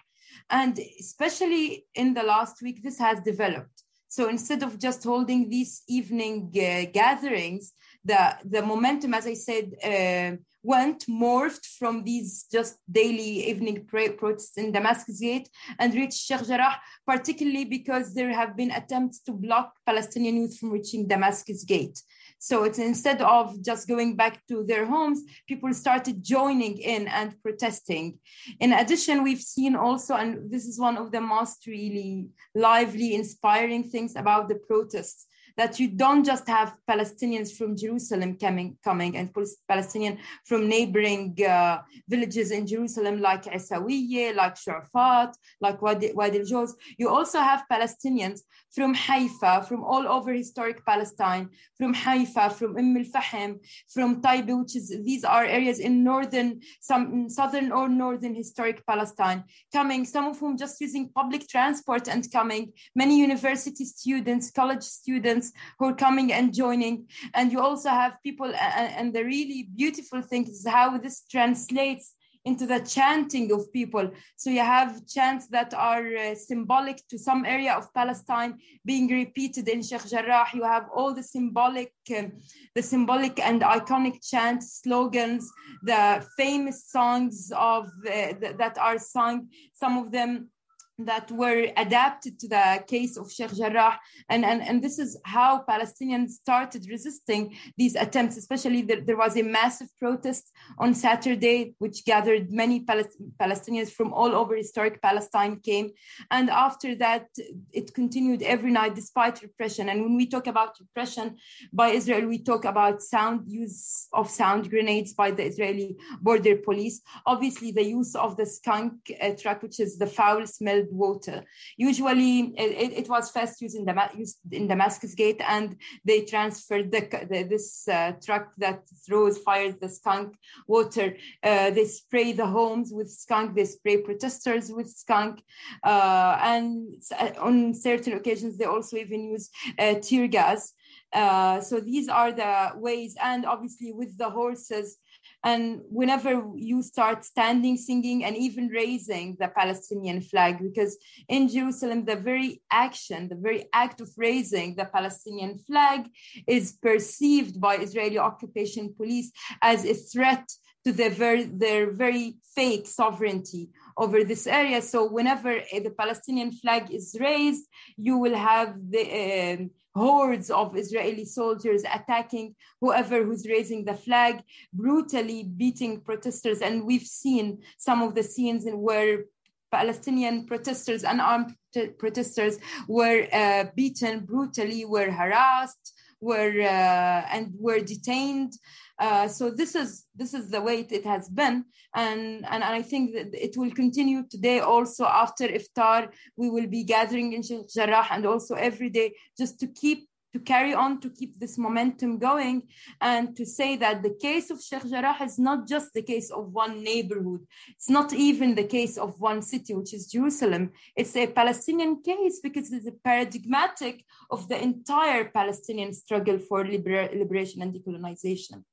And 0.49 0.77
especially 0.99 1.85
in 1.95 2.13
the 2.13 2.23
last 2.23 2.61
week, 2.61 2.83
this 2.83 2.99
has 2.99 3.19
developed. 3.21 3.77
So 4.07 4.29
instead 4.29 4.61
of 4.63 4.79
just 4.79 5.03
holding 5.03 5.49
these 5.49 5.83
evening 5.87 6.35
uh, 6.55 6.85
gatherings, 6.93 7.73
the, 8.03 8.37
the 8.45 8.61
momentum, 8.61 9.13
as 9.13 9.25
I 9.25 9.33
said, 9.33 9.65
uh, 9.83 10.37
went 10.63 11.05
morphed 11.07 11.65
from 11.79 12.03
these 12.03 12.45
just 12.51 12.77
daily 12.91 13.49
evening 13.49 13.85
protests 13.85 14.57
in 14.57 14.71
Damascus 14.71 15.19
Gate 15.19 15.49
and 15.79 15.93
reached 15.93 16.19
Sheikh 16.27 16.45
Jarrah, 16.47 16.79
particularly 17.05 17.65
because 17.65 18.13
there 18.13 18.33
have 18.33 18.55
been 18.55 18.71
attempts 18.71 19.19
to 19.23 19.31
block 19.31 19.73
Palestinian 19.85 20.37
youth 20.37 20.57
from 20.57 20.71
reaching 20.71 21.07
Damascus 21.07 21.63
Gate. 21.63 22.01
So 22.39 22.63
it's 22.63 22.79
instead 22.79 23.21
of 23.21 23.63
just 23.63 23.87
going 23.87 24.15
back 24.15 24.45
to 24.47 24.63
their 24.63 24.85
homes, 24.85 25.21
people 25.47 25.73
started 25.73 26.23
joining 26.23 26.77
in 26.77 27.07
and 27.07 27.41
protesting. 27.41 28.19
In 28.59 28.73
addition, 28.73 29.23
we've 29.23 29.41
seen 29.41 29.75
also, 29.75 30.15
and 30.15 30.51
this 30.51 30.65
is 30.65 30.79
one 30.79 30.97
of 30.97 31.11
the 31.11 31.21
most 31.21 31.65
really 31.65 32.27
lively, 32.53 33.15
inspiring 33.15 33.83
things 33.83 34.15
about 34.15 34.47
the 34.49 34.55
protests, 34.55 35.27
that 35.57 35.79
you 35.79 35.87
don't 35.87 36.25
just 36.25 36.47
have 36.47 36.75
Palestinians 36.89 37.55
from 37.57 37.75
Jerusalem 37.77 38.37
coming, 38.37 38.77
coming 38.83 39.15
and 39.17 39.33
Palestinian 39.67 40.17
from 40.45 40.67
neighboring 40.67 41.35
uh, 41.47 41.81
villages 42.07 42.51
in 42.51 42.67
Jerusalem 42.67 43.21
like 43.21 43.43
Isawiye, 43.43 44.35
like 44.35 44.55
Sharfat, 44.55 45.33
like 45.61 45.81
Wadi, 45.81 46.11
Wadi 46.13 46.39
al-Jawz. 46.39 46.73
You 46.97 47.09
also 47.09 47.39
have 47.39 47.63
Palestinians 47.71 48.41
from 48.73 48.93
Haifa, 48.93 49.65
from 49.67 49.83
all 49.83 50.05
over 50.07 50.33
historic 50.33 50.85
Palestine, 50.85 51.49
from 51.77 51.93
Haifa, 51.93 52.49
from 52.49 52.77
Umm 52.77 52.97
al-Fahim, 52.97 53.59
from 53.87 54.21
Taiba, 54.21 54.59
which 54.59 54.75
is, 54.75 54.89
these 55.03 55.23
are 55.23 55.45
areas 55.45 55.79
in 55.79 56.03
northern, 56.03 56.59
some 56.81 57.13
in 57.13 57.29
southern 57.29 57.71
or 57.71 57.87
northern 57.87 58.35
historic 58.35 58.85
Palestine, 58.85 59.43
coming, 59.71 60.03
some 60.03 60.25
of 60.25 60.39
whom 60.39 60.57
just 60.57 60.81
using 60.81 61.09
public 61.09 61.47
transport 61.47 62.09
and 62.09 62.29
coming, 62.31 62.73
many 62.95 63.17
university 63.17 63.85
students, 63.85 64.51
college 64.51 64.83
students, 64.83 65.44
who 65.77 65.85
are 65.85 65.95
coming 65.95 66.31
and 66.31 66.53
joining. 66.53 67.07
And 67.33 67.51
you 67.51 67.59
also 67.59 67.89
have 67.89 68.21
people, 68.23 68.47
and, 68.47 68.93
and 68.97 69.13
the 69.13 69.23
really 69.23 69.69
beautiful 69.75 70.21
thing 70.21 70.47
is 70.47 70.65
how 70.67 70.97
this 70.97 71.25
translates 71.29 72.15
into 72.45 72.67
the 72.67 72.79
chanting 72.79 73.51
of 73.51 73.73
people. 73.73 74.11
So 74.35 74.51
you 74.51 74.59
have 74.59 75.07
chants 75.07 75.47
that 75.47 75.73
are 75.73 76.05
uh, 76.15 76.35
symbolic 76.35 77.01
to 77.09 77.17
some 77.17 77.43
area 77.43 77.73
of 77.73 77.91
Palestine 77.93 78.59
being 78.85 79.07
repeated 79.07 79.67
in 79.67 79.81
Sheikh 79.81 80.07
Jarrah. 80.07 80.45
You 80.53 80.63
have 80.63 80.85
all 80.95 81.13
the 81.13 81.23
symbolic, 81.23 81.93
um, 82.15 82.33
the 82.75 82.83
symbolic 82.83 83.39
and 83.39 83.61
iconic 83.61 84.23
chants, 84.23 84.81
slogans, 84.83 85.51
the 85.81 86.23
famous 86.37 86.85
songs 86.87 87.51
of 87.55 87.87
uh, 88.05 88.11
th- 88.39 88.57
that 88.57 88.77
are 88.77 88.99
sung. 88.99 89.49
Some 89.73 89.97
of 89.97 90.11
them 90.11 90.49
that 90.97 91.29
were 91.31 91.67
adapted 91.75 92.39
to 92.39 92.47
the 92.47 92.83
case 92.87 93.17
of 93.17 93.31
Sheikh 93.31 93.53
Jarrah. 93.55 93.99
And, 94.29 94.45
and, 94.45 94.61
and 94.61 94.81
this 94.81 94.97
is 94.97 95.19
how 95.25 95.63
Palestinians 95.67 96.29
started 96.31 96.87
resisting 96.89 97.55
these 97.77 97.95
attempts, 97.95 98.37
especially 98.37 98.81
there, 98.81 99.01
there 99.01 99.17
was 99.17 99.35
a 99.35 99.43
massive 99.43 99.89
protest 99.99 100.51
on 100.77 100.93
Saturday, 100.93 101.75
which 101.79 102.05
gathered 102.05 102.51
many 102.51 102.79
Palest- 102.79 103.17
Palestinians 103.37 103.91
from 103.91 104.13
all 104.13 104.33
over 104.33 104.55
historic 104.55 105.01
Palestine 105.01 105.59
came. 105.59 105.91
And 106.31 106.49
after 106.49 106.95
that, 106.95 107.27
it 107.73 107.93
continued 107.93 108.41
every 108.41 108.71
night 108.71 108.95
despite 108.95 109.41
repression. 109.41 109.89
And 109.89 110.01
when 110.01 110.15
we 110.15 110.27
talk 110.27 110.47
about 110.47 110.79
repression 110.79 111.35
by 111.73 111.89
Israel, 111.89 112.27
we 112.27 112.39
talk 112.39 112.63
about 112.63 113.01
sound 113.01 113.41
use 113.47 114.07
of 114.13 114.29
sound 114.29 114.69
grenades 114.69 115.13
by 115.13 115.31
the 115.31 115.43
Israeli 115.43 115.97
border 116.21 116.55
police. 116.55 117.01
Obviously, 117.25 117.71
the 117.71 117.83
use 117.83 118.15
of 118.15 118.37
the 118.37 118.45
skunk 118.45 118.93
uh, 119.21 119.31
truck, 119.31 119.61
which 119.61 119.79
is 119.79 119.97
the 119.97 120.07
foul 120.07 120.45
smell 120.47 120.84
water. 120.91 121.43
Usually, 121.77 122.53
it, 122.57 122.91
it 123.03 123.09
was 123.09 123.31
first 123.31 123.61
used 123.61 123.75
in, 123.75 123.85
Dam- 123.85 124.17
used 124.17 124.37
in 124.51 124.67
Damascus 124.67 125.13
Gate, 125.15 125.41
and 125.47 125.75
they 126.03 126.21
transferred 126.21 126.91
the, 126.91 127.01
the 127.29 127.43
this 127.43 127.87
uh, 127.87 128.13
truck 128.23 128.51
that 128.57 128.83
throws 129.05 129.37
fires 129.37 129.75
the 129.81 129.89
skunk 129.89 130.35
water. 130.67 131.15
Uh, 131.43 131.69
they 131.71 131.85
spray 131.85 132.31
the 132.31 132.45
homes 132.45 132.91
with 132.91 133.09
skunk. 133.09 133.55
They 133.55 133.65
spray 133.65 133.97
protesters 133.97 134.71
with 134.71 134.89
skunk, 134.89 135.41
uh, 135.83 136.37
and 136.41 137.01
uh, 137.19 137.31
on 137.39 137.73
certain 137.73 138.13
occasions, 138.13 138.57
they 138.57 138.65
also 138.65 138.97
even 138.97 139.23
use 139.23 139.49
uh, 139.79 139.95
tear 139.95 140.27
gas. 140.27 140.73
Uh, 141.15 141.61
so 141.61 141.79
these 141.79 142.07
are 142.09 142.31
the 142.31 142.53
ways, 142.75 143.15
and 143.23 143.45
obviously 143.45 143.91
with 143.93 144.17
the 144.17 144.29
horses, 144.29 144.97
and 145.43 145.81
whenever 145.89 146.31
you 146.55 146.81
start 146.83 147.23
standing, 147.23 147.77
singing, 147.77 148.25
and 148.25 148.35
even 148.35 148.67
raising 148.67 149.37
the 149.39 149.47
Palestinian 149.47 150.19
flag, 150.21 150.53
because 150.61 150.97
in 151.29 151.47
Jerusalem, 151.47 152.03
the 152.05 152.19
very 152.31 152.61
action, 152.69 153.29
the 153.29 153.41
very 153.47 153.61
act 153.71 154.01
of 154.01 154.09
raising 154.17 154.75
the 154.75 154.85
Palestinian 154.85 155.57
flag 155.67 156.01
is 156.47 156.73
perceived 156.89 157.61
by 157.61 157.77
Israeli 157.77 158.17
occupation 158.17 158.93
police 158.99 159.31
as 159.61 159.85
a 159.85 159.93
threat 159.93 160.45
to 160.83 160.91
their 160.91 161.09
very, 161.09 161.43
their 161.43 161.91
very 161.91 162.37
fake 162.55 162.87
sovereignty 162.87 163.69
over 163.97 164.23
this 164.23 164.45
area. 164.45 164.81
So 164.81 165.09
whenever 165.17 165.51
the 165.71 165.93
Palestinian 165.97 166.51
flag 166.51 166.91
is 166.91 167.15
raised, 167.19 167.65
you 167.97 168.17
will 168.17 168.35
have 168.35 168.75
the 168.89 169.03
uh, 169.21 169.57
hordes 169.95 170.49
of 170.49 170.75
Israeli 170.75 171.25
soldiers 171.25 171.83
attacking 171.83 172.55
whoever 172.81 173.23
who's 173.23 173.47
raising 173.47 173.85
the 173.85 173.93
flag, 173.93 174.41
brutally 174.73 175.43
beating 175.43 176.01
protesters. 176.01 176.61
And 176.61 176.85
we've 176.85 177.07
seen 177.23 177.61
some 177.77 178.01
of 178.01 178.13
the 178.13 178.23
scenes 178.23 178.65
where 178.67 179.25
Palestinian 179.71 180.45
protesters, 180.45 181.03
unarmed 181.03 181.55
protesters, 181.97 182.59
were 182.87 183.27
uh, 183.31 183.65
beaten 183.75 184.25
brutally, 184.25 184.85
were 184.85 185.11
harassed, 185.11 185.93
were 186.21 186.61
uh, 186.61 187.21
and 187.31 187.53
were 187.59 187.79
detained. 187.79 188.53
Uh, 188.97 189.27
so 189.27 189.49
this 189.49 189.75
is 189.75 190.05
this 190.15 190.33
is 190.33 190.49
the 190.49 190.61
way 190.61 190.79
it, 190.79 190.91
it, 190.91 191.05
has 191.05 191.27
been, 191.27 191.65
and 191.93 192.45
and 192.45 192.63
I 192.63 192.81
think 192.81 193.13
that 193.13 193.33
it 193.33 193.57
will 193.57 193.71
continue 193.71 194.23
today. 194.29 194.59
Also 194.59 195.05
after 195.05 195.47
iftar, 195.47 196.09
we 196.37 196.49
will 196.49 196.67
be 196.67 196.83
gathering 196.83 197.33
in 197.33 197.43
Sheikh 197.43 197.67
Jarrah 197.67 198.07
and 198.11 198.25
also 198.25 198.55
every 198.55 198.89
day 198.89 199.13
just 199.37 199.59
to 199.59 199.67
keep 199.67 200.07
to 200.35 200.39
carry 200.41 200.73
on 200.73 200.99
to 200.99 201.09
keep 201.09 201.39
this 201.39 201.57
momentum 201.57 202.17
going 202.17 202.63
and 202.99 203.37
to 203.37 203.45
say 203.45 203.77
that 203.77 204.03
the 204.03 204.15
case 204.27 204.49
of 204.49 204.61
Sheikh 204.61 204.85
Jarrah 204.91 205.23
is 205.23 205.39
not 205.39 205.65
just 205.65 205.93
the 205.93 206.01
case 206.01 206.29
of 206.29 206.51
one 206.51 206.83
neighborhood. 206.83 207.41
It's 207.69 207.89
not 207.89 208.11
even 208.11 208.53
the 208.53 208.65
case 208.65 208.97
of 208.97 209.19
one 209.19 209.41
city, 209.41 209.73
which 209.73 209.93
is 209.93 210.11
Jerusalem. 210.11 210.71
It's 210.93 211.15
a 211.15 211.27
Palestinian 211.27 212.01
case 212.03 212.41
because 212.43 212.73
it's 212.73 212.87
a 212.87 212.97
paradigmatic 213.09 214.03
of 214.29 214.49
the 214.49 214.61
entire 214.61 215.23
Palestinian 215.39 215.93
struggle 215.93 216.37
for 216.37 216.65
liber- 216.65 217.11
liberation 217.15 217.61
and 217.61 217.73
decolonization. 217.73 218.63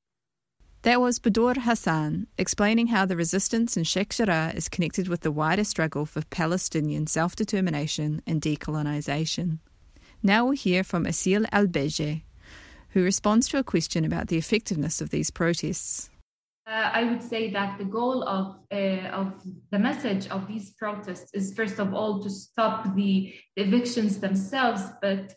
That 0.83 0.99
was 0.99 1.17
Badour 1.17 1.55
Hassan 1.61 2.27
explaining 2.37 2.87
how 2.87 3.05
the 3.05 3.15
resistance 3.15 3.77
in 3.77 3.85
Sheikh 3.85 4.09
Jarrah 4.09 4.51
is 4.53 4.67
connected 4.67 5.07
with 5.07 5.21
the 5.21 5.31
wider 5.31 5.63
struggle 5.63 6.05
for 6.05 6.23
Palestinian 6.25 7.07
self 7.07 7.37
determination 7.37 8.21
and 8.27 8.41
decolonization. 8.41 9.59
Now 10.21 10.43
we'll 10.43 10.57
hear 10.57 10.83
from 10.83 11.05
Asil 11.05 11.45
Al 11.53 11.67
Beje, 11.67 12.23
who 12.89 13.01
responds 13.01 13.47
to 13.47 13.59
a 13.59 13.63
question 13.63 14.03
about 14.03 14.27
the 14.27 14.35
effectiveness 14.35 14.99
of 14.99 15.09
these 15.09 15.31
protests. 15.31 16.09
Uh, 16.67 16.89
I 16.93 17.05
would 17.05 17.23
say 17.23 17.49
that 17.51 17.77
the 17.77 17.85
goal 17.85 18.23
of 18.27 18.57
uh, 18.69 19.07
of 19.21 19.41
the 19.71 19.79
message 19.79 20.27
of 20.27 20.49
these 20.49 20.71
protests 20.71 21.31
is 21.33 21.53
first 21.53 21.79
of 21.79 21.93
all 21.93 22.21
to 22.23 22.29
stop 22.29 22.93
the, 22.93 23.33
the 23.55 23.63
evictions 23.63 24.19
themselves, 24.19 24.81
but 25.01 25.33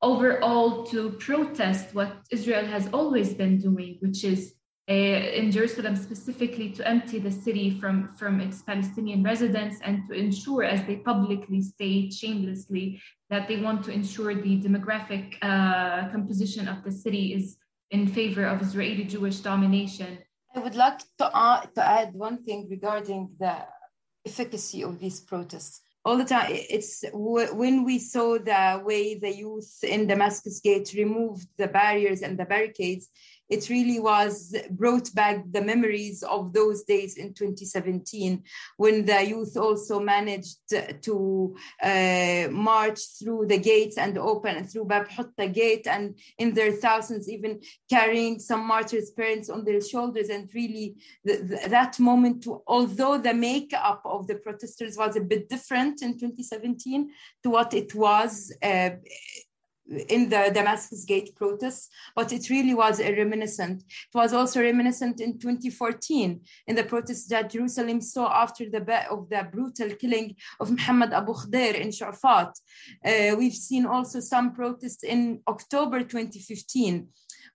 overall 0.00 0.84
to 0.84 1.10
protest 1.10 1.94
what 1.94 2.22
Israel 2.30 2.64
has 2.64 2.88
always 2.94 3.34
been 3.34 3.58
doing, 3.58 3.98
which 4.00 4.24
is 4.24 4.54
in 4.88 5.52
Jerusalem 5.52 5.96
specifically 5.96 6.70
to 6.70 6.88
empty 6.88 7.18
the 7.18 7.30
city 7.30 7.78
from, 7.78 8.08
from 8.16 8.40
its 8.40 8.62
Palestinian 8.62 9.22
residents 9.22 9.76
and 9.84 10.08
to 10.08 10.14
ensure, 10.14 10.64
as 10.64 10.82
they 10.86 10.96
publicly 10.96 11.60
state 11.60 12.12
shamelessly, 12.12 13.00
that 13.28 13.46
they 13.48 13.60
want 13.60 13.84
to 13.84 13.90
ensure 13.90 14.34
the 14.34 14.58
demographic 14.58 15.36
uh, 15.42 16.08
composition 16.08 16.68
of 16.68 16.82
the 16.84 16.90
city 16.90 17.34
is 17.34 17.58
in 17.90 18.06
favor 18.06 18.46
of 18.46 18.62
Israeli 18.62 19.04
Jewish 19.04 19.40
domination. 19.40 20.18
I 20.54 20.60
would 20.60 20.74
like 20.74 21.00
to, 21.18 21.26
uh, 21.36 21.66
to 21.74 21.86
add 21.86 22.14
one 22.14 22.42
thing 22.42 22.66
regarding 22.70 23.30
the 23.38 23.66
efficacy 24.24 24.82
of 24.82 24.98
these 24.98 25.20
protests. 25.20 25.82
All 26.04 26.16
the 26.16 26.24
time, 26.24 26.46
it's 26.50 27.04
when 27.12 27.84
we 27.84 27.98
saw 27.98 28.38
the 28.38 28.80
way 28.82 29.18
the 29.18 29.34
youth 29.34 29.78
in 29.82 30.06
Damascus 30.06 30.60
Gate 30.60 30.94
removed 30.96 31.46
the 31.58 31.66
barriers 31.66 32.22
and 32.22 32.38
the 32.38 32.46
barricades, 32.46 33.10
it 33.48 33.68
really 33.68 33.98
was 33.98 34.54
brought 34.70 35.12
back 35.14 35.44
the 35.50 35.62
memories 35.62 36.22
of 36.22 36.52
those 36.52 36.84
days 36.84 37.16
in 37.16 37.32
2017 37.34 38.42
when 38.76 39.04
the 39.04 39.24
youth 39.24 39.56
also 39.56 40.00
managed 40.00 40.58
to 41.02 41.56
uh, 41.82 42.48
march 42.50 43.00
through 43.18 43.46
the 43.46 43.58
gates 43.58 43.98
and 43.98 44.18
open 44.18 44.64
through 44.64 44.84
Bab 44.84 45.08
Hutta 45.08 45.52
gate 45.52 45.86
and 45.86 46.18
in 46.38 46.54
their 46.54 46.72
thousands 46.72 47.28
even 47.28 47.60
carrying 47.88 48.38
some 48.38 48.66
martyrs' 48.66 49.10
parents 49.10 49.48
on 49.48 49.64
their 49.64 49.80
shoulders. 49.80 50.28
And 50.28 50.48
really 50.54 50.96
that 51.24 51.98
moment 51.98 52.46
although 52.66 53.18
the 53.18 53.34
makeup 53.34 54.02
of 54.04 54.26
the 54.26 54.36
protesters 54.36 54.96
was 54.96 55.16
a 55.16 55.20
bit 55.20 55.48
different 55.48 56.02
in 56.02 56.18
2017 56.18 57.10
to 57.42 57.50
what 57.50 57.74
it 57.74 57.94
was 57.94 58.52
uh, 58.62 58.90
in 60.08 60.28
the 60.28 60.50
Damascus 60.52 61.04
Gate 61.04 61.34
protests, 61.34 61.88
but 62.14 62.32
it 62.32 62.50
really 62.50 62.74
was 62.74 63.00
a 63.00 63.14
reminiscent. 63.14 63.82
It 63.82 64.16
was 64.16 64.32
also 64.32 64.60
reminiscent 64.60 65.20
in 65.20 65.38
2014 65.38 66.40
in 66.66 66.76
the 66.76 66.84
protests 66.84 67.26
that 67.28 67.50
Jerusalem 67.50 68.00
saw 68.00 68.30
after 68.30 68.68
the 68.68 68.78
of 69.10 69.28
the 69.28 69.48
brutal 69.50 69.90
killing 69.96 70.36
of 70.60 70.70
Muhammad 70.70 71.12
Abu 71.12 71.32
Khdeir 71.32 71.74
in 71.74 71.88
Shu'afat. 71.88 72.52
Uh, 73.04 73.36
we've 73.36 73.54
seen 73.54 73.86
also 73.86 74.20
some 74.20 74.52
protests 74.52 75.04
in 75.04 75.40
October 75.48 76.00
2015 76.00 77.08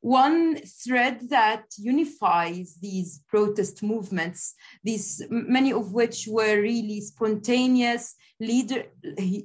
one 0.04 0.58
thread 0.58 1.30
that 1.30 1.64
unifies 1.78 2.76
these 2.82 3.22
protest 3.30 3.82
movements, 3.82 4.54
these 4.84 5.26
many 5.30 5.72
of 5.72 5.94
which 5.94 6.28
were 6.28 6.62
really 6.62 7.00
spontaneous, 7.00 8.16
leader, 8.50 8.84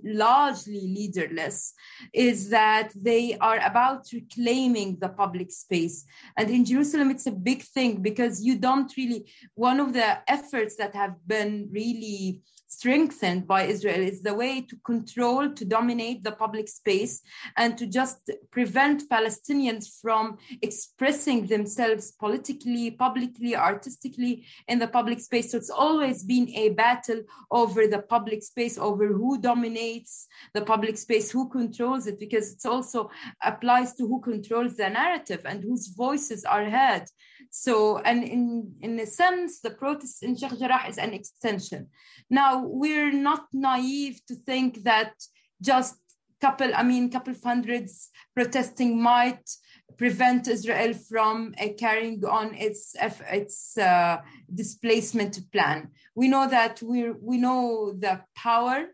largely 0.04 0.82
leaderless, 0.96 1.72
is 2.12 2.50
that 2.50 2.88
they 2.94 3.37
are 3.48 3.61
about 3.64 4.06
reclaiming 4.12 4.98
the 5.00 5.08
public 5.08 5.50
space. 5.50 6.04
And 6.37 6.50
in 6.50 6.64
Jerusalem, 6.64 7.11
it's 7.11 7.26
a 7.26 7.32
big 7.50 7.62
thing 7.62 8.02
because 8.02 8.42
you 8.42 8.58
don't 8.58 8.92
really, 8.96 9.20
one 9.54 9.80
of 9.80 9.92
the 9.92 10.08
efforts 10.30 10.76
that 10.76 10.94
have 10.94 11.14
been 11.26 11.68
really 11.70 12.42
strengthened 12.68 13.46
by 13.46 13.62
Israel 13.64 14.00
is 14.00 14.22
the 14.22 14.35
way 14.35 14.61
to 14.61 14.76
control, 14.85 15.50
to 15.50 15.64
dominate 15.64 16.22
the 16.22 16.33
public 16.33 16.68
space, 16.68 17.22
and 17.57 17.76
to 17.78 17.87
just 17.87 18.31
prevent 18.50 19.09
Palestinians 19.09 20.00
from 20.00 20.38
expressing 20.62 21.46
themselves 21.46 22.12
politically, 22.12 22.90
publicly, 22.90 23.57
artistically 23.57 24.44
in 24.68 24.78
the 24.78 24.87
public 24.87 25.18
space. 25.18 25.50
So 25.50 25.59
it's 25.59 25.70
always 25.70 26.22
been 26.22 26.48
a 26.50 26.68
battle 26.70 27.22
over 27.50 27.87
the 27.87 28.02
public 28.02 28.42
space, 28.42 28.78
over 28.78 29.09
who 29.09 29.40
dominates 29.40 30.28
the 30.52 30.62
public 30.62 30.98
space, 30.98 31.31
who 31.31 31.48
controls 31.48 32.07
it, 32.07 32.20
because 32.20 32.52
it 32.52 32.66
also 32.68 33.11
applies 33.42 33.94
to 33.94 34.07
who 34.07 34.20
controls 34.20 34.76
the 34.76 34.90
narrative 34.90 35.42
and 35.46 35.64
whose 35.64 35.88
voices 35.88 36.44
are 36.44 36.68
heard. 36.68 37.04
So, 37.50 37.98
and 37.98 38.22
in, 38.24 38.74
in 38.80 38.98
a 39.00 39.06
sense, 39.06 39.61
the 39.61 39.70
protest 39.70 40.22
in 40.22 40.37
Sheikh 40.37 40.58
Jarrah 40.58 40.88
is 40.88 40.98
an 40.98 41.12
extension. 41.12 41.88
Now, 42.30 42.64
we're 42.64 43.12
not 43.12 43.46
naive 43.52 44.20
to 44.28 44.34
think 44.34 44.84
that 44.84 45.14
just 45.62 45.96
couple, 46.40 46.70
I 46.74 46.82
mean, 46.82 47.11
couple 47.11 47.32
of 47.32 47.42
hundreds 47.42 48.11
protesting 48.34 49.02
might 49.02 49.48
prevent 49.96 50.46
Israel 50.46 50.94
from 50.94 51.54
uh, 51.61 51.68
carrying 51.76 52.24
on 52.24 52.54
its 52.54 52.94
its 53.30 53.76
uh, 53.76 54.18
displacement 54.54 55.40
plan. 55.50 55.88
We 56.14 56.28
know 56.28 56.48
that 56.48 56.80
we 56.82 57.11
we 57.11 57.38
know 57.38 57.92
the 57.98 58.22
power 58.37 58.87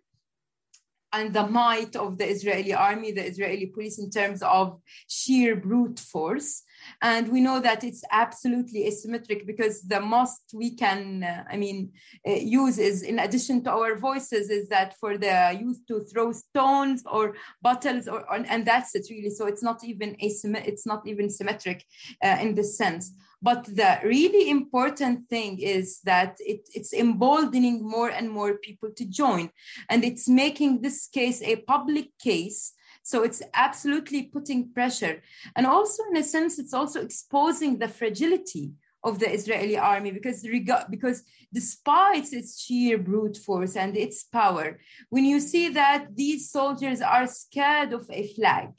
and 1.13 1.33
the 1.33 1.47
might 1.47 1.95
of 1.95 2.19
the 2.19 2.29
Israeli 2.29 2.75
army, 2.75 3.13
the 3.13 3.25
Israeli 3.25 3.67
police, 3.67 3.99
in 3.99 4.11
terms 4.11 4.43
of 4.43 4.81
sheer 5.09 5.55
brute 5.55 6.01
force. 6.01 6.63
And 7.03 7.29
we 7.29 7.41
know 7.41 7.61
that 7.61 7.85
it's 7.85 8.05
absolutely 8.11 8.85
asymmetric 8.85 9.47
because 9.47 9.83
the 9.83 10.01
most 10.01 10.41
we 10.53 10.75
can, 10.75 11.23
uh, 11.23 11.45
I 11.51 11.57
mean, 11.57 11.93
uh, 12.27 12.33
use 12.33 12.79
is, 12.79 13.03
in 13.03 13.19
addition 13.19 13.63
to 13.65 13.71
our 13.71 13.97
voices, 13.97 14.51
is 14.51 14.69
that 14.69 14.95
for 14.99 15.19
the 15.19 15.59
youth 15.61 15.81
to 15.89 16.05
throw 16.05 16.33
stones 16.33 17.03
or 17.07 17.35
bottles, 17.63 18.09
or, 18.09 18.21
or 18.31 18.45
and 18.49 18.67
that's 18.67 18.95
it 18.95 19.07
really. 19.11 19.31
So 19.31 19.47
it's 19.47 19.63
not 19.63 19.85
even 19.85 20.17
asymmetric, 20.23 20.67
it's 20.67 20.87
not 20.87 21.07
even 21.07 21.31
symmetric 21.31 21.85
uh, 22.25 22.39
in 22.41 22.55
this 22.55 22.77
sense. 22.77 23.13
But 23.43 23.65
the 23.65 23.99
really 24.03 24.49
important 24.49 25.29
thing 25.29 25.59
is 25.61 26.01
that 26.05 26.37
it, 26.41 26.67
it's 26.75 26.95
emboldening 26.95 27.87
more 27.87 28.09
and 28.09 28.31
more 28.31 28.55
people 28.55 28.91
to 28.97 29.05
join. 29.05 29.51
And 29.91 30.03
it's 30.03 30.27
making 30.29 30.81
this 30.81 31.09
case 31.09 31.43
a 31.43 31.57
public 31.57 32.17
case. 32.19 32.73
So 33.05 33.23
it's 33.23 33.43
absolutely 33.53 34.23
putting 34.23 34.73
pressure. 34.73 35.23
And 35.55 35.67
also, 35.67 36.03
in 36.11 36.17
a 36.17 36.23
sense, 36.23 36.59
it's 36.59 36.73
also 36.73 37.03
exposing 37.03 37.79
the 37.79 37.87
fragility 37.87 38.73
of 39.05 39.19
the 39.19 39.31
Israeli 39.31 39.77
army 39.77 40.11
because 40.11 40.43
because 40.91 41.23
despite 41.53 42.33
its 42.33 42.63
sheer 42.63 42.97
brute 42.97 43.37
force 43.37 43.77
and 43.77 43.95
its 43.95 44.25
power, 44.25 44.81
when 45.11 45.27
you 45.27 45.39
see 45.39 45.69
that 45.69 46.17
these 46.17 46.51
soldiers 46.51 47.03
are 47.03 47.27
scared 47.27 47.93
of 47.93 48.09
a 48.11 48.27
flag, 48.29 48.71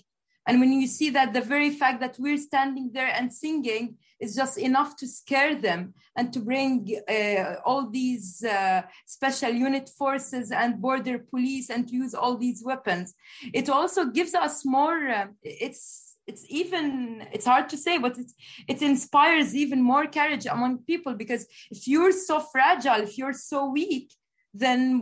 and 0.47 0.59
when 0.59 0.71
you 0.71 0.87
see 0.87 1.09
that 1.11 1.33
the 1.33 1.41
very 1.41 1.71
fact 1.71 1.99
that 2.01 2.17
we're 2.19 2.37
standing 2.37 2.91
there 2.93 3.11
and 3.13 3.33
singing 3.33 3.97
is 4.19 4.35
just 4.35 4.57
enough 4.57 4.95
to 4.97 5.07
scare 5.07 5.55
them 5.55 5.93
and 6.15 6.31
to 6.33 6.39
bring 6.39 6.99
uh, 7.09 7.55
all 7.65 7.89
these 7.89 8.43
uh, 8.43 8.81
special 9.05 9.51
unit 9.51 9.89
forces 9.97 10.51
and 10.51 10.81
border 10.81 11.19
police 11.19 11.69
and 11.69 11.87
to 11.87 11.95
use 11.95 12.13
all 12.13 12.37
these 12.37 12.63
weapons, 12.63 13.13
it 13.53 13.69
also 13.69 14.05
gives 14.05 14.33
us 14.33 14.65
more, 14.65 15.07
uh, 15.09 15.27
it's 15.43 16.05
it's 16.27 16.43
even 16.49 17.23
it's 17.31 17.45
hard 17.45 17.69
to 17.69 17.77
say 17.77 17.99
but 17.99 18.17
it, 18.17 18.31
it 18.67 18.81
inspires 18.81 19.55
even 19.55 19.79
more 19.79 20.07
courage 20.07 20.47
among 20.47 20.79
people 20.79 21.13
because 21.13 21.45
if 21.69 21.87
you're 21.87 22.11
so 22.11 22.39
fragile 22.39 23.01
if 23.01 23.15
you're 23.15 23.31
so 23.31 23.69
weak 23.69 24.11
then 24.57 25.01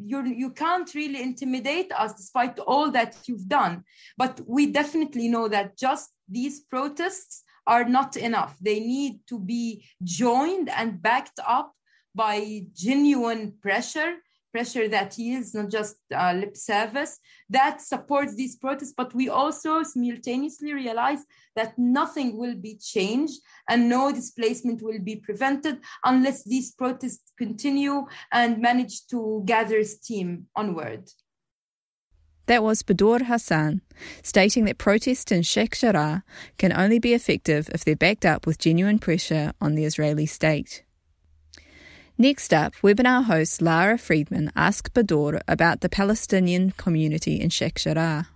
you 0.00 0.24
you 0.24 0.50
can't 0.50 0.94
really 0.94 1.22
intimidate 1.22 1.92
us 1.92 2.14
despite 2.14 2.58
all 2.60 2.90
that 2.90 3.16
you've 3.26 3.48
done. 3.48 3.84
But 4.16 4.40
we 4.46 4.66
definitely 4.72 5.28
know 5.28 5.48
that 5.48 5.76
just 5.76 6.10
these 6.28 6.60
protests 6.60 7.44
are 7.66 7.84
not 7.84 8.16
enough. 8.16 8.56
They 8.60 8.80
need 8.80 9.20
to 9.28 9.38
be 9.38 9.84
joined 10.02 10.68
and 10.70 11.00
backed 11.00 11.38
up 11.46 11.72
by 12.14 12.62
genuine 12.74 13.54
pressure, 13.60 14.14
pressure 14.54 14.86
that 14.86 15.18
yields, 15.18 15.52
not 15.52 15.68
just 15.68 15.96
uh, 16.14 16.32
lip 16.32 16.56
service, 16.56 17.18
that 17.50 17.80
supports 17.80 18.36
these 18.36 18.54
protests. 18.54 18.94
But 18.96 19.12
we 19.12 19.28
also 19.28 19.82
simultaneously 19.82 20.72
realize 20.72 21.22
that 21.56 21.76
nothing 21.76 22.38
will 22.38 22.54
be 22.54 22.76
changed 22.76 23.40
and 23.68 23.88
no 23.88 24.12
displacement 24.12 24.80
will 24.80 25.00
be 25.00 25.16
prevented 25.16 25.80
unless 26.04 26.44
these 26.44 26.70
protests 26.72 27.32
continue 27.36 28.06
and 28.32 28.62
manage 28.62 29.06
to 29.08 29.42
gather 29.44 29.82
steam 29.82 30.46
onward. 30.54 31.10
That 32.46 32.62
was 32.62 32.82
Badur 32.82 33.22
Hassan, 33.22 33.80
stating 34.22 34.66
that 34.66 34.78
protests 34.78 35.32
in 35.32 35.42
Sheikh 35.42 35.74
Jarrah 35.80 36.22
can 36.58 36.72
only 36.72 36.98
be 36.98 37.14
effective 37.14 37.70
if 37.74 37.84
they're 37.84 37.96
backed 37.96 38.26
up 38.26 38.46
with 38.46 38.58
genuine 38.58 38.98
pressure 38.98 39.52
on 39.60 39.74
the 39.74 39.84
Israeli 39.84 40.26
state. 40.26 40.84
Next 42.16 42.54
up, 42.54 42.74
webinar 42.76 43.24
host 43.24 43.60
Lara 43.60 43.98
Friedman 43.98 44.52
asked 44.54 44.94
Badur 44.94 45.40
about 45.48 45.80
the 45.80 45.88
Palestinian 45.88 46.70
community 46.70 47.40
in 47.40 47.50
Sheikh 47.50 47.74
Jarrah. 47.74 48.28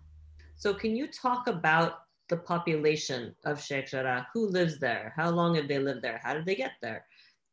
So, 0.56 0.74
can 0.74 0.96
you 0.96 1.06
talk 1.06 1.46
about 1.46 2.00
the 2.28 2.38
population 2.38 3.36
of 3.44 3.62
Sheikh 3.62 3.86
Jarrah? 3.86 4.26
Who 4.34 4.48
lives 4.48 4.80
there? 4.80 5.12
How 5.14 5.30
long 5.30 5.54
have 5.54 5.68
they 5.68 5.78
lived 5.78 6.02
there? 6.02 6.20
How 6.24 6.34
did 6.34 6.44
they 6.44 6.56
get 6.56 6.72
there? 6.82 7.06